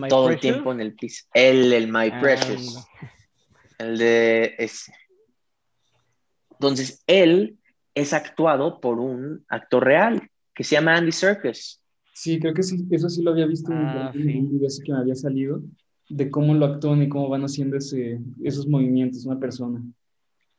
todo 0.09 0.31
el 0.31 0.41
tiempo 0.41 0.73
en 0.73 0.81
el 0.81 0.95
piso. 0.95 1.27
Él, 1.35 1.73
el 1.73 1.89
My 1.89 2.09
ah, 2.13 2.21
Precious. 2.21 2.87
El 3.79 3.99
de 3.99 4.55
ese. 4.59 4.93
Entonces, 6.53 7.03
él 7.07 7.59
es 7.95 8.13
actuado 8.13 8.81
por 8.81 8.99
un 9.01 9.45
actor 9.49 9.85
real 9.85 10.31
que 10.55 10.65
se 10.65 10.77
llama 10.77 10.97
Andy 10.97 11.13
Serkis. 11.13 11.83
Sí, 12.15 12.39
creo 12.39 12.55
que 12.55 12.63
sí, 12.63 12.87
eso 12.91 13.09
sí 13.09 13.23
lo 13.23 13.33
había 13.33 13.47
visto 13.47 13.73
en 13.73 13.79
un 13.79 14.13
video 14.51 14.69
que 14.85 14.93
me 14.93 14.99
había 14.99 15.17
salido, 15.17 15.61
de 16.09 16.31
cómo 16.31 16.55
lo 16.55 16.67
actúan 16.67 17.03
y 17.03 17.09
cómo 17.09 17.29
van 17.29 17.43
haciendo 17.43 17.77
ese, 17.77 18.21
esos 18.43 18.69
movimientos 18.69 19.27
una 19.27 19.39
persona. 19.39 19.83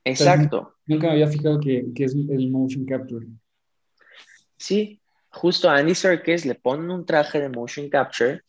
Exacto. 0.03 0.75
nunca 0.85 1.07
me 1.07 1.13
había 1.13 1.27
fijado 1.27 1.59
que, 1.59 1.87
que, 1.95 2.03
es 2.03 2.13
el 2.13 2.51
motion 2.51 2.85
capture. 2.85 3.25
Sí, 4.57 5.01
justo 5.35 5.69
a 5.69 5.75
Andy 5.75 5.93
Serkis 5.93 6.45
le 6.45 6.55
ponen 6.55 6.89
un 6.89 7.05
traje 7.05 7.41
de 7.41 7.49
motion 7.49 7.89
capture 7.89 8.41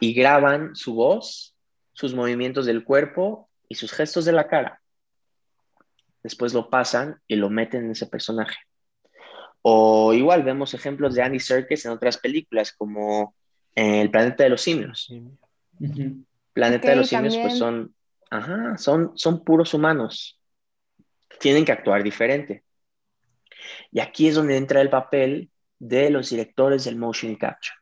y 0.00 0.12
graban 0.12 0.74
su 0.74 0.94
voz, 0.94 1.56
sus 1.92 2.14
movimientos 2.14 2.66
del 2.66 2.84
cuerpo 2.84 3.48
y 3.68 3.76
sus 3.76 3.92
gestos 3.92 4.24
de 4.24 4.32
la 4.32 4.48
cara. 4.48 4.82
Después 6.22 6.52
lo 6.52 6.68
pasan 6.68 7.20
y 7.28 7.36
lo 7.36 7.48
meten 7.48 7.84
en 7.84 7.90
ese 7.92 8.06
personaje. 8.06 8.56
O 9.62 10.12
igual 10.12 10.42
vemos 10.42 10.74
ejemplos 10.74 11.14
de 11.14 11.22
Andy 11.22 11.38
Serkis 11.38 11.84
en 11.86 11.92
otras 11.92 12.18
películas 12.18 12.72
como 12.72 13.34
eh, 13.76 14.00
El 14.00 14.10
planeta 14.10 14.42
de 14.42 14.50
los 14.50 14.62
simios. 14.62 15.12
Planeta 16.52 16.90
de 16.90 16.96
los 16.96 17.08
simios 17.08 17.36
pues 17.36 17.56
son, 17.56 17.94
ajá, 18.30 18.76
son, 18.78 19.16
son 19.16 19.44
puros 19.44 19.72
humanos. 19.74 20.40
Tienen 21.38 21.64
que 21.64 21.72
actuar 21.72 22.02
diferente. 22.02 22.64
Y 23.92 24.00
aquí 24.00 24.26
es 24.26 24.34
donde 24.34 24.56
entra 24.56 24.80
el 24.80 24.90
papel 24.90 25.50
de 25.78 26.10
los 26.10 26.30
directores 26.30 26.84
del 26.84 26.96
motion 26.96 27.34
capture. 27.36 27.76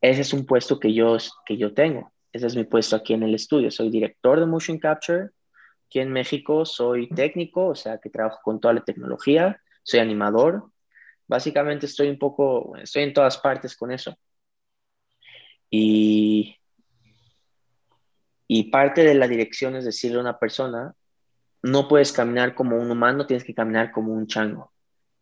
Ese 0.00 0.20
es 0.20 0.32
un 0.32 0.46
puesto 0.46 0.78
que 0.78 0.94
yo, 0.94 1.16
que 1.44 1.56
yo 1.56 1.74
tengo. 1.74 2.12
Ese 2.32 2.46
es 2.46 2.56
mi 2.56 2.64
puesto 2.64 2.96
aquí 2.96 3.14
en 3.14 3.22
el 3.22 3.34
estudio. 3.34 3.70
Soy 3.70 3.90
director 3.90 4.38
de 4.38 4.46
motion 4.46 4.78
capture. 4.78 5.30
Aquí 5.86 6.00
en 6.00 6.12
México 6.12 6.64
soy 6.64 7.08
técnico, 7.08 7.68
o 7.68 7.74
sea 7.74 7.98
que 7.98 8.10
trabajo 8.10 8.38
con 8.42 8.60
toda 8.60 8.74
la 8.74 8.84
tecnología 8.84 9.60
soy 9.82 10.00
animador. 10.00 10.70
Básicamente 11.26 11.86
estoy 11.86 12.08
un 12.08 12.18
poco, 12.18 12.76
estoy 12.76 13.04
en 13.04 13.14
todas 13.14 13.38
partes 13.38 13.74
con 13.76 13.90
eso. 13.90 14.18
Y, 15.70 16.56
y 18.46 18.70
parte 18.70 19.02
de 19.02 19.14
la 19.14 19.26
dirección 19.26 19.76
es 19.76 19.84
decirle 19.84 20.18
a 20.18 20.20
una 20.20 20.38
persona, 20.38 20.94
no 21.62 21.88
puedes 21.88 22.12
caminar 22.12 22.54
como 22.54 22.76
un 22.76 22.90
humano, 22.90 23.26
tienes 23.26 23.44
que 23.44 23.54
caminar 23.54 23.90
como 23.90 24.12
un 24.12 24.26
chango 24.26 24.72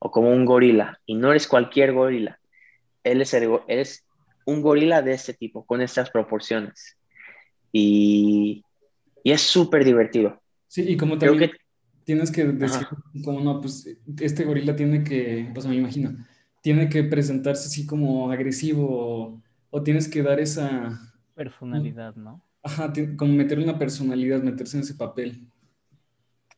o 0.06 0.10
como 0.10 0.30
un 0.30 0.44
gorila. 0.44 1.00
Y 1.04 1.16
no 1.16 1.30
eres 1.30 1.48
cualquier 1.48 1.92
gorila. 1.92 2.38
Él 3.02 3.20
es, 3.20 3.34
eres 3.34 4.04
un 4.44 4.62
gorila 4.62 5.02
de 5.02 5.12
este 5.12 5.34
tipo, 5.34 5.66
con 5.66 5.82
estas 5.82 6.10
proporciones. 6.10 6.96
Y, 7.72 8.64
y 9.24 9.32
es 9.32 9.40
súper 9.40 9.84
divertido. 9.84 10.40
Sí, 10.68 10.84
y 10.88 10.96
como 10.96 11.18
también 11.18 11.50
tienes 12.04 12.30
que 12.30 12.44
decir 12.44 12.86
como 13.24 13.40
no, 13.40 13.60
pues 13.60 13.88
este 14.20 14.44
gorila 14.44 14.76
tiene 14.76 15.02
que, 15.02 15.50
pues 15.52 15.66
me 15.66 15.74
imagino, 15.74 16.16
tiene 16.62 16.88
que 16.88 17.02
presentarse 17.02 17.66
así 17.66 17.84
como 17.84 18.30
agresivo 18.30 19.42
o, 19.70 19.82
tienes 19.82 20.08
que 20.08 20.22
dar 20.22 20.40
esa 20.40 20.98
personalidad, 21.34 22.14
¿no? 22.14 22.42
Ajá, 22.62 22.92
como 23.16 23.32
meterle 23.32 23.64
una 23.64 23.78
personalidad, 23.78 24.42
meterse 24.42 24.76
en 24.76 24.84
ese 24.84 24.94
papel. 24.94 25.48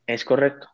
Es 0.06 0.24
correcto. 0.24 0.68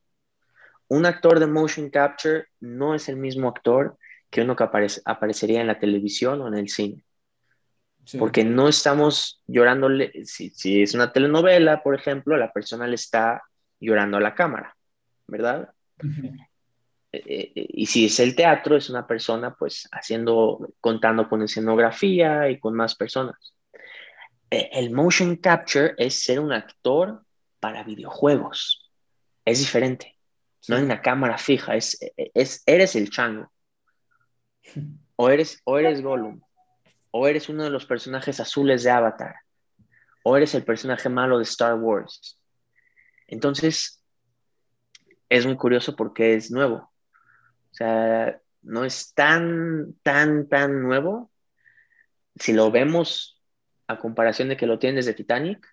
Un 0.89 1.07
actor 1.07 1.41
de 1.41 1.47
motion 1.47 1.91
capture 1.91 2.47
no 2.61 2.95
es 2.95 3.09
el 3.09 3.17
mismo 3.17 3.49
actor 3.49 3.99
que 4.31 4.43
uno 4.43 4.57
que 4.57 4.65
aparecería 5.05 5.61
en 5.61 5.67
la 5.67 5.79
televisión 5.79 6.41
o 6.43 6.49
en 6.49 6.55
el 6.55 6.69
cine. 6.69 7.05
Porque 8.19 8.45
no 8.45 8.69
estamos 8.69 9.43
llorándole, 9.47 10.13
si, 10.25 10.51
si, 10.51 10.83
es 10.83 10.93
una 10.95 11.11
telenovela, 11.13 11.83
por 11.83 11.95
ejemplo, 11.95 12.37
la 12.37 12.53
persona 12.53 12.87
le 12.87 12.97
está 12.97 13.43
llorando 13.81 14.19
a 14.19 14.21
la 14.21 14.35
cámara, 14.35 14.77
¿verdad? 15.27 15.73
Eh, 17.13 17.53
eh, 17.55 17.67
y 17.69 17.87
si 17.87 18.07
es 18.07 18.19
el 18.21 18.35
teatro, 18.35 18.77
es 18.77 18.91
una 18.91 19.07
persona 19.07 19.55
pues 19.55 19.89
haciendo, 19.93 20.75
contando 20.81 21.29
con 21.29 21.43
escenografía 21.43 22.51
y 22.51 22.59
con 22.59 22.75
más 22.75 22.95
personas. 22.95 23.55
Eh, 24.51 24.71
el 24.73 24.91
motion 24.91 25.37
capture 25.37 25.95
es 25.97 26.23
ser 26.23 26.41
un 26.41 26.53
actor 26.53 27.23
para 27.61 27.85
videojuegos. 27.85 28.91
Es 29.45 29.61
diferente. 29.61 30.14
No 30.69 30.77
hay 30.77 30.83
una 30.83 31.03
cámara 31.03 31.39
fija, 31.39 31.77
es, 31.77 31.99
es, 32.17 32.63
eres 32.67 32.97
el 32.97 33.11
chango. 33.11 33.53
O 35.17 35.31
eres, 35.31 35.61
o 35.65 35.79
eres 35.79 36.03
Gollum. 36.03 36.41
O 37.11 37.29
eres 37.29 37.49
uno 37.49 37.65
de 37.65 37.71
los 37.71 37.87
personajes 37.87 38.41
azules 38.41 38.83
de 38.83 38.91
Avatar. 38.91 39.37
O 40.25 40.37
eres 40.37 40.55
el 40.55 40.65
personaje 40.65 41.09
malo 41.09 41.39
de 41.39 41.45
Star 41.45 41.75
Wars. 41.75 42.41
Entonces, 43.29 44.03
es 45.29 45.47
muy 45.47 45.57
curioso 45.57 45.95
porque 45.97 46.35
es 46.35 46.51
nuevo. 46.51 46.77
O 46.77 47.75
sea, 47.75 48.41
no 48.63 48.85
es 48.85 49.15
tan, 49.15 49.95
tan, 50.03 50.49
tan 50.49 50.83
nuevo. 50.83 51.31
Si 52.37 52.53
lo 52.53 52.71
vemos 52.71 53.43
a 53.87 53.99
comparación 53.99 54.49
de 54.49 54.57
que 54.57 54.67
lo 54.67 54.79
tienen 54.79 54.97
desde 54.97 55.15
Titanic, 55.15 55.67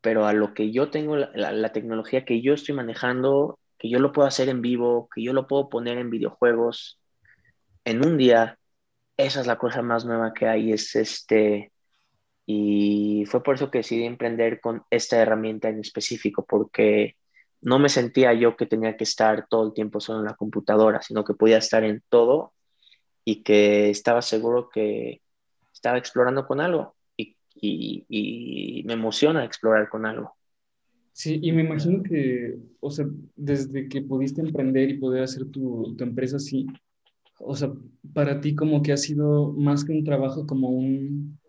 pero 0.00 0.26
a 0.26 0.32
lo 0.32 0.54
que 0.54 0.72
yo 0.72 0.90
tengo, 0.90 1.16
la, 1.16 1.72
tecnología 1.72 2.24
que 2.24 2.40
yo 2.40 2.54
estoy 2.54 2.74
manejando, 2.74 3.58
que 3.78 3.88
yo 3.88 3.98
lo 3.98 4.12
puedo 4.12 4.28
hacer 4.28 4.48
en 4.48 4.62
vivo, 4.62 5.08
que 5.14 5.22
yo 5.22 5.32
lo 5.32 5.46
puedo 5.46 5.68
poner 5.68 5.98
en 5.98 6.10
videojuegos 6.10 7.00
en 7.84 8.04
un 8.04 8.18
día, 8.18 8.58
esa 9.16 9.40
es 9.40 9.46
la 9.46 9.58
cosa 9.58 9.82
más 9.82 10.04
nueva 10.04 10.34
que 10.34 10.48
hay, 10.48 10.72
es 10.72 10.96
este, 10.96 11.72
y 12.46 13.24
fue 13.26 13.42
por 13.42 13.56
eso 13.56 13.70
que 13.70 13.78
decidí 13.78 14.04
emprender 14.04 14.60
con 14.60 14.84
esta 14.90 15.18
herramienta 15.18 15.68
en 15.68 15.80
específico, 15.80 16.44
porque 16.46 17.16
no 17.60 17.78
me 17.78 17.88
sentía 17.88 18.32
yo 18.34 18.56
que 18.56 18.66
tenía 18.66 18.96
que 18.96 19.04
estar 19.04 19.46
todo 19.48 19.66
el 19.66 19.74
tiempo 19.74 20.00
solo 20.00 20.20
en 20.20 20.26
la 20.26 20.34
computadora, 20.34 21.02
sino 21.02 21.24
que 21.24 21.34
podía 21.34 21.58
estar 21.58 21.84
en 21.84 22.02
todo 22.08 22.52
y 23.24 23.42
que 23.42 23.90
estaba 23.90 24.22
seguro 24.22 24.68
que 24.68 25.22
estaba 25.72 25.98
explorando 25.98 26.46
con 26.46 26.60
algo 26.60 26.96
y, 27.16 27.36
y, 28.08 28.82
me 28.84 28.94
emociona 28.94 29.44
explorar 29.44 29.88
con 29.88 30.06
algo. 30.06 30.36
Sí, 31.16 31.38
y 31.40 31.50
me 31.50 31.62
imagino 31.62 32.02
que, 32.02 32.58
o 32.78 32.90
sea, 32.90 33.06
desde 33.36 33.88
que 33.88 34.02
pudiste 34.02 34.42
emprender 34.42 34.90
y 34.90 34.98
poder 34.98 35.22
hacer 35.22 35.46
tu, 35.46 35.96
tu 35.96 36.04
empresa 36.04 36.36
así, 36.36 36.66
o 37.38 37.56
sea, 37.56 37.72
para 38.12 38.38
ti 38.38 38.54
como 38.54 38.82
que 38.82 38.92
ha 38.92 38.98
sido 38.98 39.50
más 39.54 39.82
que 39.82 39.92
un 39.92 40.04
trabajo, 40.04 40.46
como 40.46 40.68
un, 40.68 41.40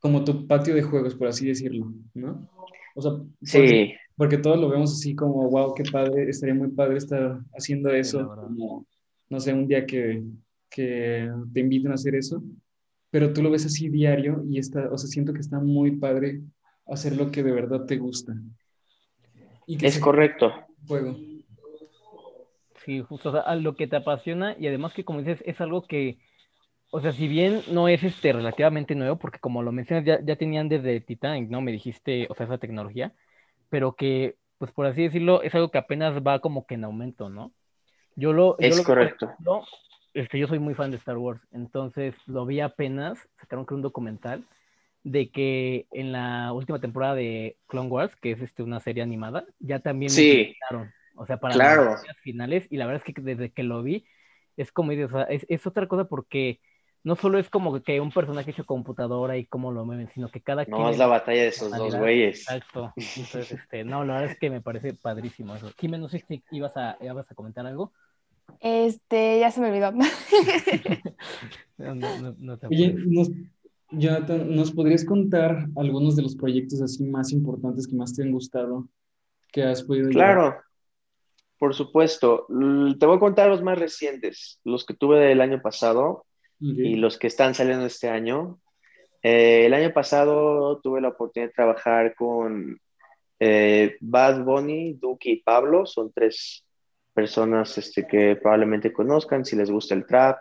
como 0.00 0.24
tu 0.24 0.48
patio 0.48 0.74
de 0.74 0.82
juegos, 0.82 1.14
por 1.14 1.28
así 1.28 1.46
decirlo, 1.46 1.94
¿no? 2.14 2.50
O 2.96 3.00
sea, 3.00 3.12
sí. 3.42 3.92
porque, 4.16 4.38
todos 4.38 4.58
lo 4.58 4.68
vemos 4.68 4.92
así 4.92 5.14
como, 5.14 5.48
wow, 5.48 5.72
qué 5.72 5.84
padre, 5.84 6.28
estaría 6.28 6.56
muy 6.56 6.72
padre 6.72 6.96
estar 6.96 7.38
haciendo 7.56 7.90
eso, 7.90 8.26
como, 8.26 8.88
no 9.30 9.38
sé, 9.38 9.54
un 9.54 9.68
día 9.68 9.86
que, 9.86 10.20
que 10.68 11.30
te 11.52 11.60
inviten 11.60 11.92
a 11.92 11.94
hacer 11.94 12.16
eso, 12.16 12.42
pero 13.12 13.32
tú 13.32 13.40
lo 13.40 13.52
ves 13.52 13.66
así 13.66 13.88
diario 13.88 14.44
y 14.50 14.58
está, 14.58 14.90
o 14.90 14.98
sea, 14.98 15.08
siento 15.08 15.32
que 15.32 15.42
está 15.42 15.60
muy 15.60 15.92
padre 15.92 16.42
hacer 16.86 17.16
lo 17.16 17.30
que 17.30 17.44
de 17.44 17.52
verdad 17.52 17.84
te 17.84 17.98
gusta. 17.98 18.34
Y 19.66 19.84
es 19.84 19.98
correcto. 19.98 20.52
Juego. 20.86 21.16
Sí, 22.84 23.00
justo, 23.00 23.28
o 23.28 23.32
sea, 23.32 23.54
lo 23.54 23.76
que 23.76 23.86
te 23.86 23.96
apasiona 23.96 24.56
y 24.58 24.66
además 24.66 24.92
que 24.92 25.04
como 25.04 25.20
dices, 25.20 25.42
es 25.46 25.60
algo 25.60 25.82
que 25.82 26.18
o 26.94 27.00
sea, 27.00 27.12
si 27.12 27.26
bien 27.26 27.62
no 27.70 27.88
es 27.88 28.04
este 28.04 28.34
relativamente 28.34 28.94
nuevo, 28.94 29.16
porque 29.16 29.38
como 29.38 29.62
lo 29.62 29.72
mencionas, 29.72 30.04
ya, 30.04 30.20
ya 30.22 30.36
tenían 30.36 30.68
desde 30.68 31.00
Titanic, 31.00 31.48
¿no? 31.48 31.62
Me 31.62 31.72
dijiste, 31.72 32.26
o 32.28 32.34
sea, 32.34 32.44
esa 32.44 32.58
tecnología, 32.58 33.14
pero 33.70 33.96
que, 33.96 34.36
pues 34.58 34.72
por 34.72 34.84
así 34.84 35.04
decirlo, 35.04 35.40
es 35.40 35.54
algo 35.54 35.70
que 35.70 35.78
apenas 35.78 36.14
va 36.18 36.40
como 36.40 36.66
que 36.66 36.74
en 36.74 36.84
aumento, 36.84 37.30
¿no? 37.30 37.50
Yo 38.14 38.34
lo... 38.34 38.56
Es 38.58 38.76
yo 38.76 38.84
correcto. 38.84 39.30
es 40.12 40.28
que 40.28 40.38
yo 40.38 40.46
soy 40.46 40.58
muy 40.58 40.74
fan 40.74 40.90
de 40.90 40.98
Star 40.98 41.16
Wars, 41.16 41.40
entonces 41.50 42.14
lo 42.26 42.44
vi 42.44 42.60
apenas, 42.60 43.18
sacaron 43.40 43.64
que 43.64 43.72
un 43.72 43.80
documental, 43.80 44.44
de 45.04 45.30
que 45.30 45.86
en 45.90 46.12
la 46.12 46.52
última 46.52 46.80
temporada 46.80 47.14
de 47.14 47.56
Clone 47.66 47.88
Wars, 47.88 48.14
que 48.16 48.32
es 48.32 48.40
este, 48.40 48.62
una 48.62 48.80
serie 48.80 49.02
animada, 49.02 49.44
ya 49.58 49.80
también 49.80 50.10
sí. 50.10 50.54
o 51.16 51.26
sea, 51.26 51.38
para 51.38 51.54
claro. 51.54 51.84
las 51.84 52.18
finales, 52.22 52.66
y 52.70 52.76
la 52.76 52.86
verdad 52.86 53.02
es 53.06 53.14
que 53.14 53.20
desde 53.20 53.50
que 53.50 53.62
lo 53.62 53.82
vi, 53.82 54.04
es 54.56 54.70
como, 54.70 54.92
o 54.92 55.08
sea, 55.08 55.22
es, 55.24 55.46
es 55.48 55.66
otra 55.66 55.88
cosa 55.88 56.04
porque 56.04 56.60
no 57.04 57.16
solo 57.16 57.38
es 57.38 57.50
como 57.50 57.82
que 57.82 58.00
un 58.00 58.12
personaje 58.12 58.52
hecho 58.52 58.64
computadora 58.64 59.36
y 59.36 59.46
cómo 59.46 59.72
lo 59.72 59.84
mueven, 59.84 60.08
sino 60.14 60.30
que 60.30 60.40
cada 60.40 60.64
no, 60.66 60.88
es 60.88 60.98
la 60.98 61.06
batalla 61.06 61.42
de 61.42 61.48
esos 61.48 61.76
dos 61.76 61.96
güeyes. 61.96 62.42
Exacto. 62.42 62.92
Entonces, 62.96 63.52
este, 63.52 63.84
no, 63.84 64.04
la 64.04 64.14
verdad 64.14 64.30
es 64.30 64.38
que 64.38 64.50
me 64.50 64.60
parece 64.60 64.94
padrísimo 64.94 65.56
eso. 65.56 65.72
Jimé, 65.78 65.98
no 65.98 66.08
sé 66.08 66.24
si 66.28 66.44
ibas 66.52 66.76
a, 66.76 66.96
ibas 67.00 67.30
a 67.30 67.34
comentar 67.34 67.66
algo. 67.66 67.92
Este, 68.60 69.40
ya 69.40 69.50
se 69.50 69.60
me 69.60 69.68
olvidó. 69.68 69.92
no, 71.78 71.94
no, 72.38 72.58
Oye, 72.70 72.94
nos, 72.94 73.30
¿nos 73.92 74.72
podrías 74.72 75.04
contar 75.04 75.68
algunos 75.76 76.16
de 76.16 76.22
los 76.22 76.36
proyectos 76.36 76.80
así 76.80 77.04
más 77.04 77.32
importantes 77.32 77.86
que 77.86 77.94
más 77.94 78.14
te 78.14 78.22
han 78.22 78.32
gustado 78.32 78.88
que 79.52 79.62
has 79.62 79.82
podido 79.82 80.08
Claro, 80.08 80.56
por 81.58 81.74
supuesto. 81.74 82.46
Te 82.48 83.06
voy 83.06 83.16
a 83.16 83.20
contar 83.20 83.48
los 83.48 83.62
más 83.62 83.78
recientes, 83.78 84.58
los 84.64 84.84
que 84.84 84.94
tuve 84.94 85.30
el 85.30 85.40
año 85.40 85.60
pasado 85.62 86.24
y 86.58 86.96
los 86.96 87.18
que 87.18 87.26
están 87.26 87.54
saliendo 87.54 87.86
este 87.86 88.08
año. 88.08 88.58
Eh, 89.22 89.66
el 89.66 89.74
año 89.74 89.92
pasado 89.92 90.80
tuve 90.80 91.00
la 91.00 91.08
oportunidad 91.08 91.50
de 91.50 91.54
trabajar 91.54 92.14
con 92.16 92.80
eh, 93.38 93.96
Bad 94.00 94.44
Bunny, 94.44 94.94
Duke 94.94 95.30
y 95.30 95.42
Pablo. 95.42 95.86
Son 95.86 96.10
tres 96.12 96.64
personas 97.12 97.76
este, 97.78 98.06
que 98.06 98.36
probablemente 98.36 98.92
conozcan 98.92 99.44
si 99.44 99.54
les 99.54 99.70
gusta 99.70 99.94
el 99.94 100.06
trap. 100.06 100.38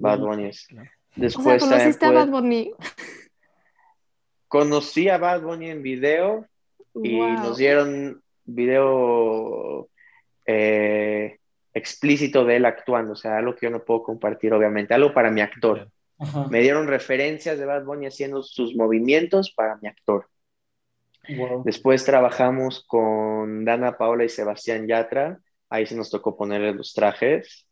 Bad 0.00 0.20
Bunny 0.20 0.46
es. 0.46 0.68
Después, 1.16 1.62
o 1.62 1.66
¿conociste 1.66 2.06
a 2.06 2.10
Bad 2.10 2.28
Bunny? 2.28 2.72
Conocí 4.48 5.08
a 5.08 5.18
Bad 5.18 5.42
Bunny 5.42 5.70
en 5.70 5.82
video 5.82 6.46
y 6.94 7.18
nos 7.18 7.58
dieron 7.58 8.22
video 8.44 9.88
eh, 10.46 11.38
explícito 11.74 12.44
de 12.44 12.56
él 12.56 12.64
actuando, 12.64 13.12
o 13.12 13.16
sea, 13.16 13.38
algo 13.38 13.54
que 13.54 13.66
yo 13.66 13.70
no 13.70 13.84
puedo 13.84 14.02
compartir, 14.02 14.52
obviamente, 14.52 14.94
algo 14.94 15.12
para 15.12 15.30
mi 15.30 15.40
actor. 15.40 15.90
Me 16.50 16.60
dieron 16.60 16.88
referencias 16.88 17.58
de 17.58 17.64
Bad 17.64 17.84
Bunny 17.84 18.06
haciendo 18.06 18.42
sus 18.42 18.74
movimientos 18.74 19.52
para 19.52 19.76
mi 19.76 19.88
actor. 19.88 20.28
Después 21.64 22.04
trabajamos 22.04 22.84
con 22.86 23.64
Dana 23.64 23.98
Paola 23.98 24.24
y 24.24 24.28
Sebastián 24.28 24.86
Yatra, 24.86 25.38
ahí 25.68 25.84
sí 25.86 25.94
nos 25.94 26.10
tocó 26.10 26.36
ponerle 26.36 26.72
los 26.72 26.94
trajes 26.94 27.66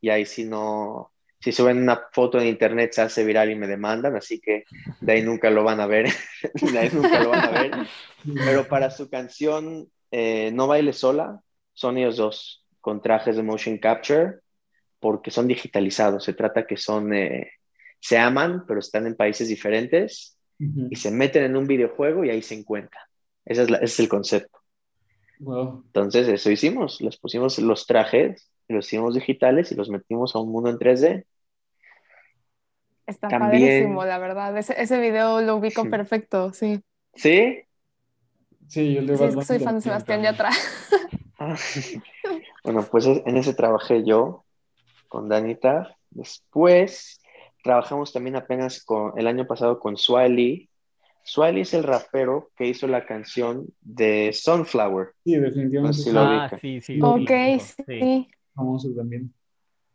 y 0.00 0.10
ahí 0.10 0.24
sí 0.24 0.44
no, 0.44 1.10
si 1.40 1.52
suben 1.52 1.78
una 1.78 2.08
foto 2.12 2.38
en 2.38 2.46
internet 2.46 2.92
se 2.92 3.02
hace 3.02 3.24
viral 3.24 3.50
y 3.50 3.56
me 3.56 3.66
demandan, 3.66 4.14
así 4.14 4.40
que 4.40 4.64
de 5.00 5.12
ahí 5.12 5.22
nunca 5.22 5.50
lo 5.50 5.64
van 5.64 5.80
a 5.80 5.86
ver, 5.86 6.06
de 6.72 6.78
ahí 6.78 6.90
nunca 6.92 7.22
lo 7.22 7.30
van 7.30 7.44
a 7.44 7.50
ver. 7.50 7.70
Pero 8.44 8.68
para 8.68 8.90
su 8.90 9.08
canción 9.08 9.88
eh, 10.10 10.50
No 10.52 10.66
baile 10.66 10.92
sola, 10.92 11.40
son 11.72 11.98
ellos 11.98 12.16
dos 12.16 12.66
con 12.80 13.00
trajes 13.00 13.36
de 13.36 13.42
motion 13.42 13.78
capture 13.78 14.40
porque 14.98 15.30
son 15.30 15.48
digitalizados. 15.48 16.24
Se 16.24 16.34
trata 16.34 16.66
que 16.66 16.76
son, 16.76 17.14
eh, 17.14 17.50
se 18.00 18.18
aman, 18.18 18.64
pero 18.66 18.80
están 18.80 19.06
en 19.06 19.16
países 19.16 19.48
diferentes 19.48 20.36
y 20.58 20.96
se 20.96 21.10
meten 21.10 21.44
en 21.44 21.56
un 21.56 21.66
videojuego 21.66 22.22
y 22.22 22.30
ahí 22.30 22.42
se 22.42 22.54
encuentran. 22.54 23.02
Ese 23.46 23.62
es, 23.62 23.68
ese 23.70 23.84
es 23.84 24.00
el 24.00 24.08
concepto. 24.08 24.58
Entonces, 25.38 26.28
eso 26.28 26.50
hicimos. 26.50 27.00
Les 27.00 27.16
pusimos 27.16 27.58
los 27.58 27.86
trajes, 27.86 28.50
los 28.68 28.86
hicimos 28.86 29.14
digitales 29.14 29.72
y 29.72 29.74
los 29.74 29.88
metimos 29.88 30.34
a 30.34 30.38
un 30.38 30.52
mundo 30.52 30.68
en 30.68 30.78
3D. 30.78 31.24
Está 33.10 33.28
padrísimo, 33.28 34.04
la 34.04 34.18
verdad. 34.18 34.56
Ese, 34.56 34.80
ese 34.80 35.00
video 35.00 35.40
lo 35.40 35.56
ubico 35.56 35.84
perfecto, 35.90 36.52
sí. 36.52 36.80
¿Sí? 37.14 37.58
Sí, 38.68 38.94
yo 38.94 39.02
le 39.02 39.16
sí, 39.16 39.42
soy 39.42 39.58
fan 39.58 39.74
de 39.74 39.80
Sebastián 39.80 40.22
Yatra. 40.22 40.50
bueno, 42.64 42.86
pues 42.88 43.06
en 43.06 43.36
ese 43.36 43.52
trabajé 43.52 44.04
yo 44.04 44.44
con 45.08 45.28
Danita. 45.28 45.96
Después 46.10 47.20
trabajamos 47.64 48.12
también 48.12 48.36
apenas 48.36 48.84
con 48.84 49.18
el 49.18 49.26
año 49.26 49.44
pasado 49.44 49.80
con 49.80 49.96
Swiley. 49.96 50.68
Swiley 51.24 51.62
es 51.62 51.74
el 51.74 51.82
rapero 51.82 52.50
que 52.56 52.66
hizo 52.66 52.86
la 52.86 53.04
canción 53.04 53.66
de 53.80 54.30
Sunflower. 54.32 55.14
Sí, 55.24 55.36
definitivamente. 55.36 56.10
ah, 56.14 56.50
sí, 56.60 56.80
sí. 56.80 57.00
Ok, 57.02 57.30
sí. 57.86 58.28
Famoso 58.54 58.94
también. 58.94 59.34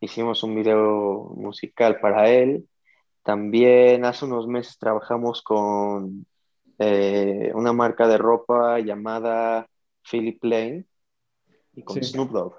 Hicimos 0.01 0.43
un 0.43 0.53
video 0.53 1.33
musical 1.37 1.97
para 2.01 2.29
él. 2.29 2.67
También 3.25 4.05
hace 4.05 4.23
unos 4.25 4.47
meses 4.47 4.77
trabajamos 4.77 5.41
con 5.41 6.27
eh, 6.77 7.51
una 7.55 7.73
marca 7.73 8.07
de 8.07 8.19
ropa 8.19 8.79
llamada 8.79 9.67
Philip 10.07 10.43
Lane 10.43 10.85
y 11.73 11.81
con 11.81 12.03
Snoop 12.03 12.29
Dogg. 12.29 12.53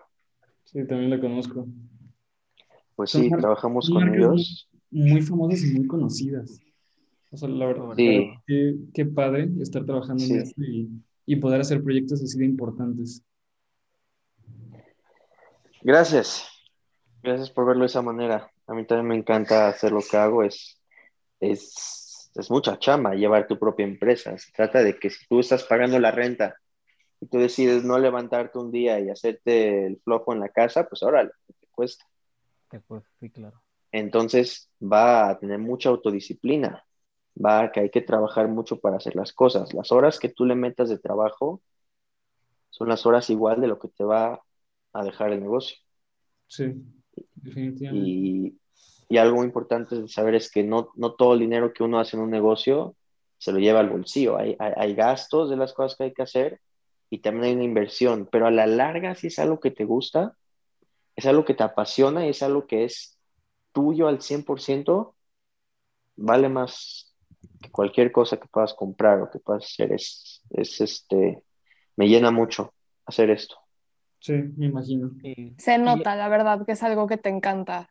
Sí, 0.64 0.84
también 0.84 1.10
la 1.10 1.20
conozco. 1.20 1.68
Pues 2.96 3.12
sí, 3.12 3.30
trabajamos 3.30 3.88
con 3.88 4.12
ellos. 4.12 4.68
Muy 4.90 5.22
famosas 5.22 5.62
y 5.62 5.74
muy 5.74 5.86
conocidas. 5.86 6.58
O 7.30 7.36
sea, 7.36 7.48
la 7.48 7.66
verdad, 7.66 7.94
sí. 7.94 8.28
qué, 8.92 9.06
padre 9.06 9.48
estar 9.60 9.84
trabajando 9.84 10.24
en 10.24 10.40
esto 10.40 10.60
y, 10.64 10.90
y, 11.26 11.36
poder 11.36 11.60
hacer 11.60 11.80
proyectos 11.80 12.20
así 12.24 12.36
de 12.40 12.44
importantes. 12.44 13.22
Gracias. 15.82 16.48
Gracias 17.22 17.52
por 17.52 17.66
verlo 17.66 17.82
de 17.82 17.86
esa 17.86 18.02
manera. 18.02 18.50
A 18.66 18.74
mí 18.74 18.84
también 18.84 19.08
me 19.08 19.16
encanta 19.16 19.68
hacer 19.68 19.92
lo 19.92 20.00
que 20.00 20.16
hago. 20.16 20.42
Es, 20.42 20.80
es, 21.40 22.30
es 22.34 22.50
mucha 22.50 22.78
chamba 22.78 23.14
llevar 23.14 23.46
tu 23.46 23.58
propia 23.58 23.86
empresa. 23.86 24.36
Se 24.38 24.52
trata 24.52 24.82
de 24.82 24.98
que 24.98 25.10
si 25.10 25.26
tú 25.26 25.40
estás 25.40 25.64
pagando 25.64 25.98
la 25.98 26.10
renta 26.10 26.56
y 27.20 27.26
tú 27.26 27.38
decides 27.38 27.84
no 27.84 27.98
levantarte 27.98 28.58
un 28.58 28.70
día 28.70 29.00
y 29.00 29.08
hacerte 29.10 29.86
el 29.86 30.00
flojo 30.02 30.32
en 30.32 30.40
la 30.40 30.48
casa, 30.48 30.88
pues 30.88 31.02
ahora 31.02 31.28
te 31.28 31.66
cuesta. 31.70 32.04
sí, 33.20 33.30
claro. 33.30 33.62
Entonces 33.92 34.70
va 34.82 35.30
a 35.30 35.38
tener 35.38 35.58
mucha 35.58 35.88
autodisciplina, 35.88 36.84
va 37.42 37.60
a 37.60 37.72
que 37.72 37.80
hay 37.80 37.90
que 37.90 38.02
trabajar 38.02 38.48
mucho 38.48 38.78
para 38.78 38.96
hacer 38.96 39.16
las 39.16 39.32
cosas. 39.32 39.72
Las 39.72 39.92
horas 39.92 40.18
que 40.18 40.28
tú 40.28 40.44
le 40.44 40.54
metas 40.54 40.88
de 40.88 40.98
trabajo 40.98 41.62
son 42.70 42.88
las 42.88 43.06
horas 43.06 43.30
igual 43.30 43.60
de 43.60 43.68
lo 43.68 43.78
que 43.78 43.88
te 43.88 44.04
va 44.04 44.42
a 44.92 45.04
dejar 45.04 45.32
el 45.32 45.40
negocio. 45.40 45.78
Sí, 46.46 46.74
Y, 47.44 48.58
y 49.08 49.16
algo 49.18 49.44
importante 49.44 49.96
de 49.96 50.08
saber 50.08 50.34
es 50.34 50.50
que 50.50 50.62
no, 50.62 50.90
no 50.96 51.14
todo 51.14 51.34
el 51.34 51.40
dinero 51.40 51.72
que 51.72 51.82
uno 51.82 51.98
hace 51.98 52.16
en 52.16 52.22
un 52.22 52.30
negocio 52.30 52.96
se 53.38 53.52
lo 53.52 53.58
lleva 53.58 53.80
al 53.80 53.90
bolsillo. 53.90 54.36
Hay, 54.38 54.56
hay, 54.58 54.72
hay 54.76 54.94
gastos 54.94 55.50
de 55.50 55.56
las 55.56 55.72
cosas 55.72 55.96
que 55.96 56.04
hay 56.04 56.12
que 56.12 56.22
hacer 56.22 56.60
y 57.10 57.18
también 57.18 57.44
hay 57.44 57.54
una 57.54 57.64
inversión, 57.64 58.28
pero 58.30 58.46
a 58.46 58.50
la 58.50 58.66
larga 58.66 59.14
si 59.14 59.28
es 59.28 59.38
algo 59.38 59.60
que 59.60 59.70
te 59.70 59.84
gusta, 59.84 60.36
es 61.14 61.26
algo 61.26 61.44
que 61.44 61.54
te 61.54 61.62
apasiona 61.62 62.26
y 62.26 62.30
es 62.30 62.42
algo 62.42 62.66
que 62.66 62.84
es 62.84 63.18
tuyo 63.72 64.08
al 64.08 64.20
100%, 64.20 65.14
vale 66.16 66.48
más 66.48 67.14
que 67.60 67.70
cualquier 67.70 68.12
cosa 68.12 68.38
que 68.38 68.48
puedas 68.48 68.74
comprar 68.74 69.20
o 69.20 69.30
que 69.30 69.38
puedas 69.38 69.64
hacer. 69.64 69.92
Es, 69.92 70.42
es 70.50 70.80
este, 70.80 71.42
me 71.96 72.08
llena 72.08 72.30
mucho 72.30 72.74
hacer 73.04 73.30
esto. 73.30 73.56
Sí, 74.20 74.32
me 74.56 74.66
imagino. 74.66 75.10
Se 75.58 75.78
nota, 75.78 76.16
la 76.16 76.28
verdad, 76.28 76.64
que 76.64 76.72
es 76.72 76.82
algo 76.82 77.06
que 77.06 77.16
te 77.16 77.28
encanta. 77.28 77.90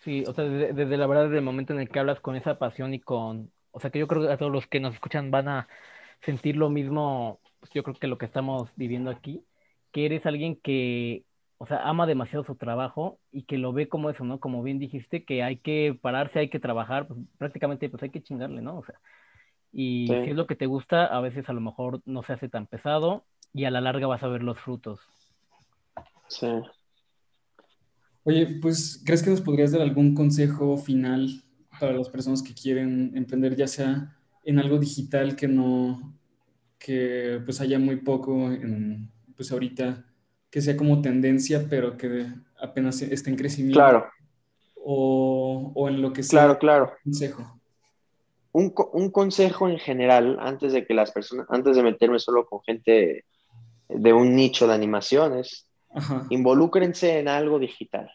Sí, 0.00 0.24
o 0.26 0.32
sea, 0.32 0.44
desde, 0.44 0.72
desde, 0.72 0.96
la 0.96 1.06
verdad, 1.06 1.24
desde 1.24 1.38
el 1.38 1.44
momento 1.44 1.72
en 1.72 1.80
el 1.80 1.88
que 1.88 1.98
hablas 1.98 2.20
con 2.20 2.36
esa 2.36 2.58
pasión 2.58 2.94
y 2.94 3.00
con, 3.00 3.50
o 3.70 3.80
sea, 3.80 3.90
que 3.90 3.98
yo 3.98 4.08
creo 4.08 4.22
que 4.22 4.32
a 4.32 4.38
todos 4.38 4.52
los 4.52 4.66
que 4.66 4.80
nos 4.80 4.94
escuchan 4.94 5.30
van 5.30 5.48
a 5.48 5.68
sentir 6.22 6.56
lo 6.56 6.70
mismo 6.70 7.40
pues 7.60 7.70
yo 7.72 7.82
creo 7.82 7.94
que 7.94 8.06
lo 8.08 8.18
que 8.18 8.26
estamos 8.26 8.70
viviendo 8.74 9.10
aquí, 9.10 9.44
que 9.92 10.06
eres 10.06 10.26
alguien 10.26 10.56
que, 10.56 11.24
o 11.58 11.66
sea, 11.66 11.82
ama 11.82 12.06
demasiado 12.06 12.44
su 12.44 12.56
trabajo 12.56 13.18
y 13.30 13.44
que 13.44 13.58
lo 13.58 13.72
ve 13.72 13.88
como 13.88 14.10
eso, 14.10 14.24
¿no? 14.24 14.40
Como 14.40 14.62
bien 14.62 14.78
dijiste, 14.78 15.24
que 15.24 15.42
hay 15.42 15.58
que 15.58 15.96
pararse, 16.00 16.38
hay 16.38 16.48
que 16.48 16.58
trabajar, 16.58 17.06
pues 17.06 17.20
prácticamente 17.38 17.88
pues 17.88 18.02
hay 18.02 18.10
que 18.10 18.22
chingarle, 18.22 18.62
¿no? 18.62 18.78
O 18.78 18.84
sea, 18.84 18.98
y 19.72 20.06
si 20.08 20.30
es 20.30 20.36
lo 20.36 20.46
que 20.46 20.56
te 20.56 20.66
gusta, 20.66 21.06
a 21.06 21.20
veces 21.20 21.48
a 21.48 21.52
lo 21.52 21.60
mejor 21.60 22.00
no 22.06 22.22
se 22.22 22.32
hace 22.32 22.48
tan 22.48 22.66
pesado 22.66 23.24
y 23.52 23.64
a 23.64 23.70
la 23.70 23.80
larga 23.80 24.06
vas 24.06 24.22
a 24.22 24.28
ver 24.28 24.42
los 24.42 24.58
frutos. 24.58 25.00
Sí. 26.28 26.46
Oye, 28.24 28.58
pues, 28.60 29.02
¿crees 29.04 29.22
que 29.22 29.30
nos 29.30 29.40
podrías 29.40 29.72
dar 29.72 29.80
algún 29.80 30.14
consejo 30.14 30.76
final 30.76 31.42
para 31.78 31.92
las 31.92 32.08
personas 32.08 32.42
que 32.42 32.54
quieren 32.54 33.12
emprender, 33.14 33.56
ya 33.56 33.66
sea 33.66 34.16
en 34.44 34.58
algo 34.58 34.78
digital 34.78 35.36
que 35.36 35.48
no, 35.48 36.14
que 36.78 37.40
pues 37.44 37.60
haya 37.60 37.78
muy 37.78 37.96
poco 37.96 38.50
en, 38.50 39.10
pues 39.36 39.50
ahorita 39.52 40.04
que 40.50 40.60
sea 40.60 40.76
como 40.76 41.00
tendencia, 41.00 41.66
pero 41.68 41.96
que 41.96 42.26
apenas 42.60 43.00
esté 43.02 43.30
en 43.30 43.36
crecimiento. 43.36 43.78
Claro. 43.78 44.06
O, 44.82 45.72
o 45.74 45.88
en 45.88 46.02
lo 46.02 46.12
que 46.12 46.22
sea. 46.22 46.40
Claro, 46.40 46.58
claro. 46.58 46.92
Consejo. 47.04 47.60
Un, 48.52 48.74
un, 48.92 49.10
consejo 49.10 49.68
en 49.68 49.78
general, 49.78 50.36
antes 50.40 50.72
de 50.72 50.84
que 50.84 50.92
las 50.92 51.12
personas, 51.12 51.46
antes 51.50 51.76
de 51.76 51.84
meterme 51.84 52.18
solo 52.18 52.46
con 52.46 52.60
gente 52.62 53.24
de 53.92 54.12
un 54.12 54.34
nicho 54.34 54.66
de 54.66 54.74
animaciones, 54.74 55.66
involúcrense 56.30 57.18
en 57.18 57.28
algo 57.28 57.58
digital, 57.58 58.10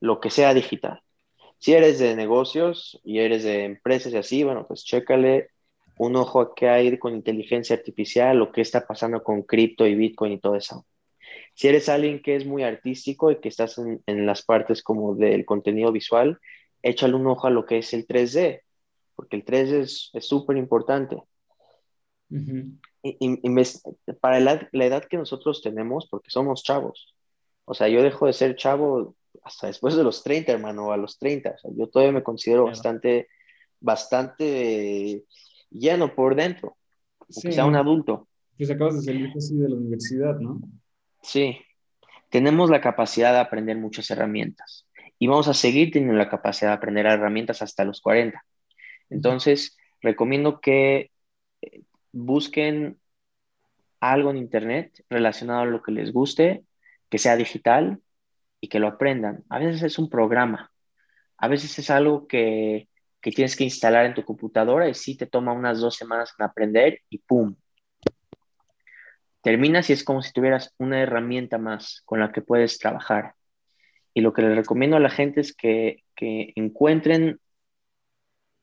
lo 0.00 0.20
que 0.20 0.30
sea 0.30 0.54
digital. 0.54 1.02
Si 1.58 1.72
eres 1.72 1.98
de 1.98 2.16
negocios 2.16 3.00
y 3.04 3.18
eres 3.18 3.44
de 3.44 3.64
empresas 3.64 4.12
y 4.12 4.16
así, 4.16 4.44
bueno, 4.44 4.66
pues 4.66 4.84
chécale 4.84 5.50
un 5.98 6.16
ojo 6.16 6.40
a 6.40 6.54
qué 6.54 6.68
hay 6.68 6.98
con 6.98 7.14
inteligencia 7.14 7.76
artificial 7.76 8.40
o 8.42 8.50
qué 8.50 8.60
está 8.60 8.86
pasando 8.86 9.22
con 9.22 9.42
cripto 9.42 9.86
y 9.86 9.94
Bitcoin 9.94 10.32
y 10.32 10.40
todo 10.40 10.56
eso. 10.56 10.86
Si 11.54 11.68
eres 11.68 11.88
alguien 11.88 12.22
que 12.22 12.34
es 12.34 12.46
muy 12.46 12.62
artístico 12.62 13.30
y 13.30 13.40
que 13.40 13.48
estás 13.48 13.78
en, 13.78 14.26
las 14.26 14.42
partes 14.42 14.82
como 14.82 15.14
del 15.14 15.44
contenido 15.44 15.92
visual, 15.92 16.38
échale 16.82 17.14
un 17.14 17.26
ojo 17.26 17.46
a 17.46 17.50
lo 17.50 17.66
que 17.66 17.78
es 17.78 17.92
el 17.92 18.06
3D, 18.06 18.62
porque 19.14 19.36
el 19.36 19.44
3D 19.44 20.10
es 20.14 20.26
súper 20.26 20.56
importante. 20.56 21.22
Y, 23.02 24.14
para 24.20 24.40
la, 24.40 24.68
edad 24.72 25.04
que 25.04 25.16
nosotros 25.16 25.62
tenemos, 25.62 26.06
porque 26.08 26.30
somos 26.30 26.62
chavos, 26.62 27.14
o 27.64 27.74
sea, 27.74 27.88
yo 27.88 28.02
dejo 28.02 28.26
de 28.26 28.32
ser 28.32 28.56
chavo 28.56 29.14
hasta 29.42 29.66
después 29.66 29.96
de 29.96 30.04
los 30.04 30.22
30, 30.22 30.52
hermano, 30.52 30.92
a 30.92 30.96
los 30.96 31.18
30. 31.18 31.50
O 31.50 31.58
sea, 31.58 31.70
yo 31.74 31.86
todavía 31.88 32.12
me 32.12 32.22
considero 32.22 32.64
bastante, 32.64 33.28
bastante 33.80 35.24
lleno 35.70 36.14
por 36.14 36.34
dentro, 36.34 36.76
sí. 37.28 37.52
sea 37.52 37.64
un 37.64 37.76
adulto. 37.76 38.28
Pues 38.56 38.70
acabas 38.70 38.96
de 38.96 39.12
salir 39.12 39.32
así 39.36 39.56
de 39.56 39.68
la 39.68 39.76
universidad, 39.76 40.38
¿no? 40.38 40.60
Sí, 41.22 41.58
tenemos 42.30 42.70
la 42.70 42.80
capacidad 42.80 43.32
de 43.32 43.38
aprender 43.38 43.76
muchas 43.76 44.10
herramientas 44.10 44.86
y 45.18 45.28
vamos 45.28 45.46
a 45.46 45.54
seguir 45.54 45.92
teniendo 45.92 46.16
la 46.16 46.28
capacidad 46.28 46.70
de 46.70 46.76
aprender 46.76 47.06
herramientas 47.06 47.62
hasta 47.62 47.84
los 47.84 48.00
40. 48.00 48.44
Entonces, 49.08 49.76
recomiendo 50.00 50.60
que 50.60 51.11
busquen 52.12 52.98
algo 54.00 54.30
en 54.30 54.36
Internet 54.36 55.04
relacionado 55.08 55.60
a 55.60 55.66
lo 55.66 55.82
que 55.82 55.92
les 55.92 56.12
guste, 56.12 56.64
que 57.08 57.18
sea 57.18 57.36
digital 57.36 58.00
y 58.60 58.68
que 58.68 58.78
lo 58.78 58.88
aprendan. 58.88 59.44
A 59.48 59.58
veces 59.58 59.82
es 59.82 59.98
un 59.98 60.08
programa, 60.08 60.72
a 61.38 61.48
veces 61.48 61.78
es 61.78 61.90
algo 61.90 62.26
que, 62.26 62.88
que 63.20 63.30
tienes 63.30 63.56
que 63.56 63.64
instalar 63.64 64.06
en 64.06 64.14
tu 64.14 64.24
computadora 64.24 64.88
y 64.88 64.94
sí 64.94 65.16
te 65.16 65.26
toma 65.26 65.52
unas 65.52 65.80
dos 65.80 65.96
semanas 65.96 66.34
en 66.38 66.44
aprender 66.44 67.00
y 67.08 67.18
¡pum! 67.18 67.54
terminas 69.42 69.90
y 69.90 69.92
es 69.92 70.04
como 70.04 70.22
si 70.22 70.32
tuvieras 70.32 70.74
una 70.78 71.02
herramienta 71.02 71.58
más 71.58 72.02
con 72.04 72.20
la 72.20 72.32
que 72.32 72.42
puedes 72.42 72.78
trabajar. 72.78 73.34
Y 74.14 74.20
lo 74.20 74.32
que 74.32 74.42
les 74.42 74.56
recomiendo 74.56 74.96
a 74.96 75.00
la 75.00 75.10
gente 75.10 75.40
es 75.40 75.54
que, 75.54 76.04
que 76.14 76.52
encuentren, 76.54 77.40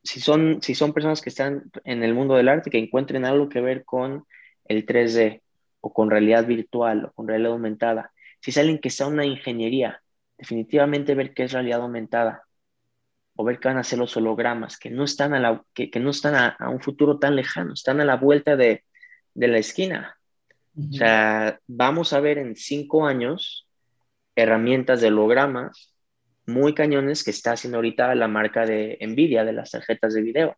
si 0.03 0.19
son, 0.19 0.61
si 0.61 0.75
son 0.75 0.93
personas 0.93 1.21
que 1.21 1.29
están 1.29 1.71
en 1.83 2.03
el 2.03 2.13
mundo 2.13 2.35
del 2.35 2.49
arte, 2.49 2.69
que 2.69 2.77
encuentren 2.77 3.25
algo 3.25 3.49
que 3.49 3.61
ver 3.61 3.85
con 3.85 4.25
el 4.65 4.85
3D 4.85 5.41
o 5.81 5.93
con 5.93 6.09
realidad 6.09 6.45
virtual 6.45 7.05
o 7.05 7.11
con 7.13 7.27
realidad 7.27 7.53
aumentada. 7.53 8.11
Si 8.41 8.51
es 8.51 8.57
alguien 8.57 8.79
que 8.79 8.89
está 8.89 9.05
en 9.05 9.13
una 9.13 9.25
ingeniería, 9.25 10.01
definitivamente 10.37 11.15
ver 11.15 11.33
qué 11.33 11.43
es 11.43 11.51
realidad 11.51 11.81
aumentada 11.81 12.43
o 13.35 13.43
ver 13.43 13.59
qué 13.59 13.69
van 13.69 13.77
a 13.77 13.83
ser 13.83 13.99
los 13.99 14.15
hologramas, 14.17 14.77
que 14.77 14.89
no 14.89 15.03
están 15.03 15.33
a, 15.33 15.39
la, 15.39 15.63
que, 15.73 15.89
que 15.89 15.99
no 15.99 16.09
están 16.09 16.35
a, 16.35 16.47
a, 16.49 16.69
un 16.69 16.81
futuro 16.81 17.19
tan 17.19 17.35
lejano, 17.35 17.73
están 17.73 18.01
a 18.01 18.05
la 18.05 18.17
vuelta 18.17 18.55
de, 18.55 18.83
de 19.33 19.47
la 19.47 19.57
esquina. 19.57 20.17
O 20.77 20.93
sea, 20.93 21.59
vamos 21.67 22.13
a 22.13 22.19
ver 22.19 22.37
en 22.37 22.55
cinco 22.55 23.05
años 23.05 23.67
herramientas 24.35 25.01
de 25.01 25.07
hologramas 25.07 25.88
muy 26.49 26.73
cañones 26.73 27.23
que 27.23 27.31
está 27.31 27.53
haciendo 27.53 27.77
ahorita 27.77 28.13
la 28.15 28.27
marca 28.27 28.65
de 28.65 28.97
Nvidia 29.01 29.45
de 29.45 29.53
las 29.53 29.71
tarjetas 29.71 30.13
de 30.13 30.21
video. 30.21 30.57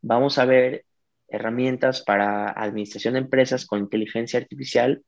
Vamos 0.00 0.38
a 0.38 0.44
ver 0.44 0.84
herramientas 1.28 2.02
para 2.02 2.50
administración 2.50 3.14
de 3.14 3.20
empresas 3.20 3.66
con 3.66 3.80
inteligencia 3.80 4.38
artificial 4.38 5.02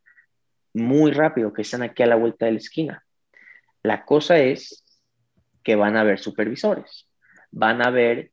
muy 0.73 1.13
rápido 1.13 1.53
que 1.53 1.63
están 1.63 1.83
aquí 1.83 2.03
a 2.03 2.07
la 2.07 2.17
vuelta 2.17 2.47
de 2.47 2.53
la 2.53 2.59
esquina. 2.59 3.05
La 3.83 4.05
cosa 4.05 4.39
es 4.39 4.85
que 5.63 5.77
van 5.77 5.97
a 5.97 6.01
haber 6.01 6.19
supervisores, 6.19 7.09
van 7.51 7.83
a 7.83 7.87
haber 7.87 8.33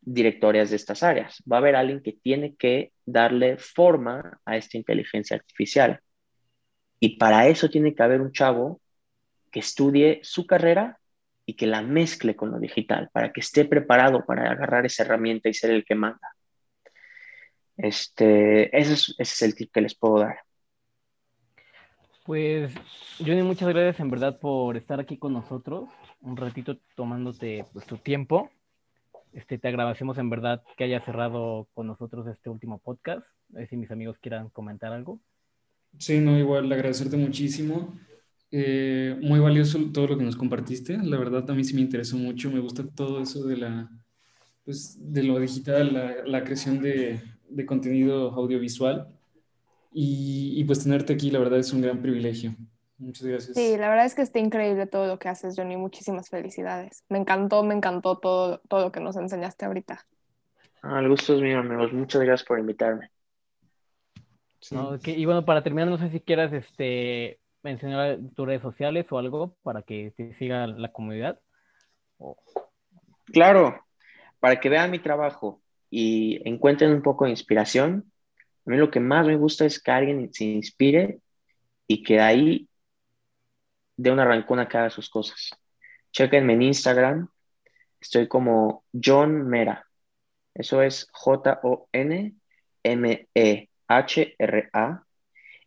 directorias 0.00 0.70
de 0.70 0.76
estas 0.76 1.02
áreas. 1.02 1.42
Va 1.50 1.56
a 1.56 1.60
haber 1.60 1.76
alguien 1.76 2.02
que 2.02 2.12
tiene 2.12 2.56
que 2.56 2.92
darle 3.06 3.56
forma 3.56 4.40
a 4.44 4.56
esta 4.56 4.76
inteligencia 4.76 5.36
artificial. 5.36 6.00
Y 6.98 7.16
para 7.16 7.46
eso 7.48 7.68
tiene 7.68 7.94
que 7.94 8.02
haber 8.02 8.20
un 8.20 8.32
chavo 8.32 8.80
que 9.50 9.60
estudie 9.60 10.20
su 10.22 10.46
carrera 10.46 10.98
y 11.44 11.54
que 11.54 11.66
la 11.66 11.82
mezcle 11.82 12.36
con 12.36 12.50
lo 12.50 12.58
digital, 12.58 13.10
para 13.12 13.32
que 13.32 13.40
esté 13.40 13.64
preparado 13.64 14.24
para 14.24 14.50
agarrar 14.50 14.86
esa 14.86 15.02
herramienta 15.02 15.48
y 15.48 15.54
ser 15.54 15.70
el 15.70 15.84
que 15.84 15.94
manda. 15.94 16.34
Este, 17.76 18.76
ese, 18.76 18.92
es, 18.92 19.14
ese 19.18 19.22
es 19.34 19.42
el 19.42 19.54
tip 19.54 19.72
que 19.72 19.80
les 19.80 19.94
puedo 19.94 20.20
dar. 20.20 20.38
Pues, 22.24 22.72
Johnny, 23.18 23.42
muchas 23.42 23.68
gracias 23.68 23.98
en 23.98 24.10
verdad 24.10 24.38
por 24.38 24.76
estar 24.76 25.00
aquí 25.00 25.18
con 25.18 25.32
nosotros, 25.32 25.90
un 26.20 26.36
ratito 26.36 26.78
tomándote 26.94 27.64
pues, 27.72 27.84
tu 27.86 27.98
tiempo. 27.98 28.50
Este, 29.32 29.58
te 29.58 29.68
agradecemos 29.68 30.18
en 30.18 30.30
verdad 30.30 30.62
que 30.76 30.84
hayas 30.84 31.04
cerrado 31.04 31.66
con 31.74 31.86
nosotros 31.86 32.26
este 32.28 32.50
último 32.50 32.78
podcast. 32.78 33.26
A 33.54 33.58
ver 33.58 33.68
si 33.68 33.76
mis 33.76 33.90
amigos 33.90 34.18
quieran 34.18 34.50
comentar 34.50 34.92
algo. 34.92 35.20
Sí, 35.98 36.20
no, 36.20 36.38
igual 36.38 36.70
agradecerte 36.70 37.16
muchísimo. 37.16 37.94
Eh, 38.54 39.18
muy 39.22 39.40
valioso 39.40 39.78
todo 39.94 40.08
lo 40.08 40.18
que 40.18 40.24
nos 40.24 40.36
compartiste. 40.36 40.98
La 40.98 41.16
verdad, 41.16 41.50
a 41.50 41.54
mí 41.54 41.64
sí 41.64 41.74
me 41.74 41.80
interesó 41.80 42.18
mucho. 42.18 42.50
Me 42.50 42.60
gusta 42.60 42.84
todo 42.86 43.22
eso 43.22 43.46
de, 43.46 43.56
la, 43.56 43.90
pues, 44.64 44.98
de 45.00 45.22
lo 45.22 45.38
digital, 45.38 45.94
la, 45.94 46.16
la 46.26 46.44
creación 46.44 46.82
de, 46.82 47.18
de, 47.48 47.66
contenido 47.66 48.30
audiovisual. 48.32 49.08
Y, 49.90 50.52
y 50.54 50.64
pues 50.64 50.82
tenerte 50.82 51.14
aquí, 51.14 51.30
la 51.30 51.38
verdad, 51.38 51.58
es 51.58 51.72
un 51.72 51.80
gran 51.80 52.02
privilegio. 52.02 52.54
Muchas 52.98 53.26
gracias. 53.26 53.56
Sí, 53.56 53.76
la 53.78 53.88
verdad 53.88 54.04
es 54.04 54.14
que 54.14 54.22
está 54.22 54.38
increíble 54.38 54.86
todo 54.86 55.06
lo 55.06 55.18
que 55.18 55.30
haces, 55.30 55.54
Johnny. 55.56 55.76
Muchísimas 55.76 56.28
felicidades. 56.28 57.04
Me 57.08 57.18
encantó, 57.18 57.64
me 57.64 57.74
encantó 57.74 58.18
todo, 58.18 58.60
todo 58.68 58.82
lo 58.82 58.92
que 58.92 59.00
nos 59.00 59.16
enseñaste 59.16 59.64
ahorita. 59.64 60.06
Ah, 60.82 61.00
el 61.00 61.08
gusto 61.08 61.34
es 61.34 61.40
mío, 61.40 61.58
amigos. 61.58 61.92
Muchas 61.92 62.20
gracias 62.20 62.46
por 62.46 62.58
invitarme. 62.58 63.10
y 65.06 65.24
bueno, 65.24 65.44
para 65.44 65.62
terminar, 65.62 65.88
no 65.88 65.96
sé 65.96 66.10
si 66.10 66.20
quieras 66.20 66.52
este, 66.52 67.40
mencionar 67.62 68.18
tus 68.34 68.46
redes 68.46 68.62
sociales 68.62 69.06
o 69.10 69.18
algo 69.18 69.56
para 69.62 69.82
que 69.82 70.12
te 70.16 70.34
siga 70.34 70.66
la 70.66 70.92
comunidad. 70.92 71.40
Claro, 73.26 73.84
para 74.40 74.60
que 74.60 74.68
vean 74.68 74.90
mi 74.90 74.98
trabajo 74.98 75.62
y 75.90 76.40
encuentren 76.48 76.92
un 76.92 77.02
poco 77.02 77.24
de 77.24 77.30
inspiración. 77.30 78.12
A 78.66 78.70
mí 78.70 78.76
lo 78.76 78.90
que 78.90 79.00
más 79.00 79.26
me 79.26 79.36
gusta 79.36 79.64
es 79.64 79.82
que 79.82 79.90
alguien 79.90 80.32
se 80.32 80.44
inspire 80.44 81.20
y 81.86 82.02
que 82.02 82.20
ahí 82.20 82.68
de 83.96 84.10
una 84.10 84.24
rancuna 84.24 84.68
que 84.68 84.78
haga 84.78 84.90
sus 84.90 85.08
cosas. 85.08 85.50
Chequenme 86.12 86.54
en 86.54 86.62
Instagram, 86.62 87.28
estoy 88.00 88.28
como 88.28 88.84
John 88.92 89.46
Mera. 89.48 89.86
Eso 90.54 90.82
es 90.82 91.08
J-O-N-M-E-H-R-A. 91.12 92.36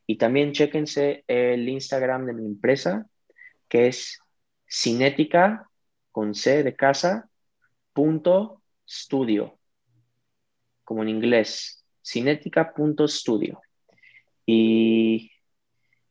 Y 0.08 0.18
también 0.18 0.52
chequense 0.52 1.24
el 1.28 1.68
Instagram 1.68 2.26
de 2.26 2.34
mi 2.34 2.46
empresa, 2.46 3.08
que 3.68 3.88
es 3.88 4.20
cinética 4.70 5.70
con 6.12 6.36
C 6.36 6.64
de 6.64 6.76
casa, 6.76 7.30
punto 7.94 8.62
studio, 8.88 9.58
como 10.84 11.02
en 11.04 11.10
inglés, 11.10 11.84
cinética.studio. 12.06 13.60
Y, 14.46 15.32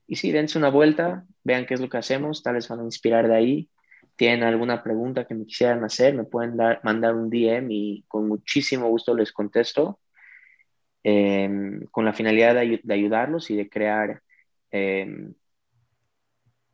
y 0.07 0.17
sí, 0.17 0.33
dense 0.33 0.59
una 0.59 0.71
vuelta, 0.71 1.25
vean 1.45 1.67
qué 1.67 1.75
es 1.75 1.81
lo 1.81 1.89
que 1.89 1.99
hacemos, 1.99 2.43
tal 2.43 2.55
vez 2.55 2.69
van 2.69 2.81
a 2.81 2.85
inspirar 2.85 3.29
de 3.29 3.37
ahí. 3.37 3.71
Tienen 4.17 4.45
alguna 4.45 4.83
pregunta 4.83 5.27
que 5.27 5.35
me 5.35 5.47
quisieran 5.47 5.85
hacer, 5.85 6.15
me 6.15 6.25
pueden 6.25 6.57
dar, 6.57 6.81
mandar 6.85 7.15
un 7.15 7.31
DM 7.31 7.69
y 7.71 8.05
con 8.09 8.29
muchísimo 8.29 8.89
gusto 8.89 9.15
les 9.15 9.33
contesto, 9.33 10.01
em, 11.05 11.87
con 11.93 12.05
la 12.05 12.13
finalidad 12.13 12.55
de, 12.55 12.83
ayudarlos 12.93 13.51
y 13.51 13.57
de 13.57 13.69
crear 13.69 14.23
em, 14.71 15.35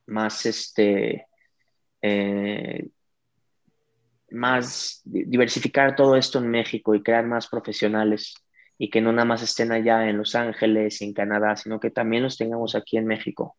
más, 0.06 0.46
este, 0.46 1.26
eh, 2.00 2.88
más 4.30 5.02
diversificar 5.04 5.96
todo 5.96 6.16
esto 6.16 6.38
en 6.38 6.48
México 6.48 6.94
y 6.94 7.02
crear 7.02 7.26
más 7.26 7.48
profesionales 7.48 8.34
y 8.78 8.88
que 8.88 9.00
no 9.00 9.12
nada 9.12 9.26
más 9.26 9.42
estén 9.42 9.72
allá 9.72 10.08
en 10.08 10.16
Los 10.16 10.34
Ángeles 10.34 11.02
y 11.02 11.04
en 11.04 11.12
Canadá, 11.12 11.56
sino 11.56 11.78
que 11.78 11.90
también 11.90 12.22
los 12.22 12.38
tengamos 12.38 12.74
aquí 12.74 12.96
en 12.96 13.06
México. 13.06 13.56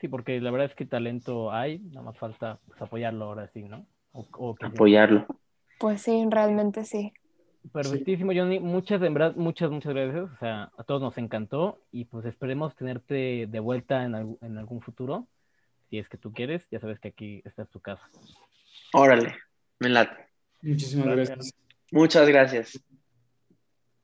Sí, 0.00 0.08
porque 0.08 0.40
la 0.40 0.50
verdad 0.50 0.68
es 0.68 0.74
que 0.74 0.86
talento 0.86 1.52
hay, 1.52 1.78
nada 1.80 2.06
más 2.06 2.16
falta 2.16 2.58
pues, 2.66 2.80
apoyarlo 2.80 3.26
ahora 3.26 3.48
sí, 3.48 3.64
¿no? 3.64 3.86
apoyarlo. 4.60 5.26
Pues 5.78 6.02
sí, 6.02 6.24
realmente 6.30 6.84
sí. 6.84 7.12
Perfectísimo, 7.72 8.32
Johnny. 8.34 8.58
Muchas, 8.58 9.02
en 9.02 9.14
verdad, 9.14 9.36
muchas, 9.36 9.70
muchas 9.70 9.94
gracias. 9.94 10.30
O 10.30 10.36
sea, 10.38 10.70
a 10.76 10.84
todos 10.84 11.00
nos 11.02 11.16
encantó 11.18 11.82
y 11.92 12.06
pues 12.06 12.24
esperemos 12.26 12.74
tenerte 12.74 13.46
de 13.48 13.60
vuelta 13.60 14.04
en, 14.04 14.38
en 14.40 14.58
algún 14.58 14.80
futuro. 14.80 15.26
Si 15.88 15.98
es 15.98 16.08
que 16.08 16.16
tú 16.16 16.32
quieres, 16.32 16.66
ya 16.70 16.80
sabes 16.80 16.98
que 17.00 17.08
aquí 17.08 17.42
está 17.44 17.64
tu 17.64 17.80
casa. 17.80 18.08
Órale, 18.92 19.34
me 19.78 19.88
late. 19.88 20.16
Muchísimas 20.62 21.06
gracias. 21.06 21.54
Muchas 21.90 22.28
gracias. 22.28 22.80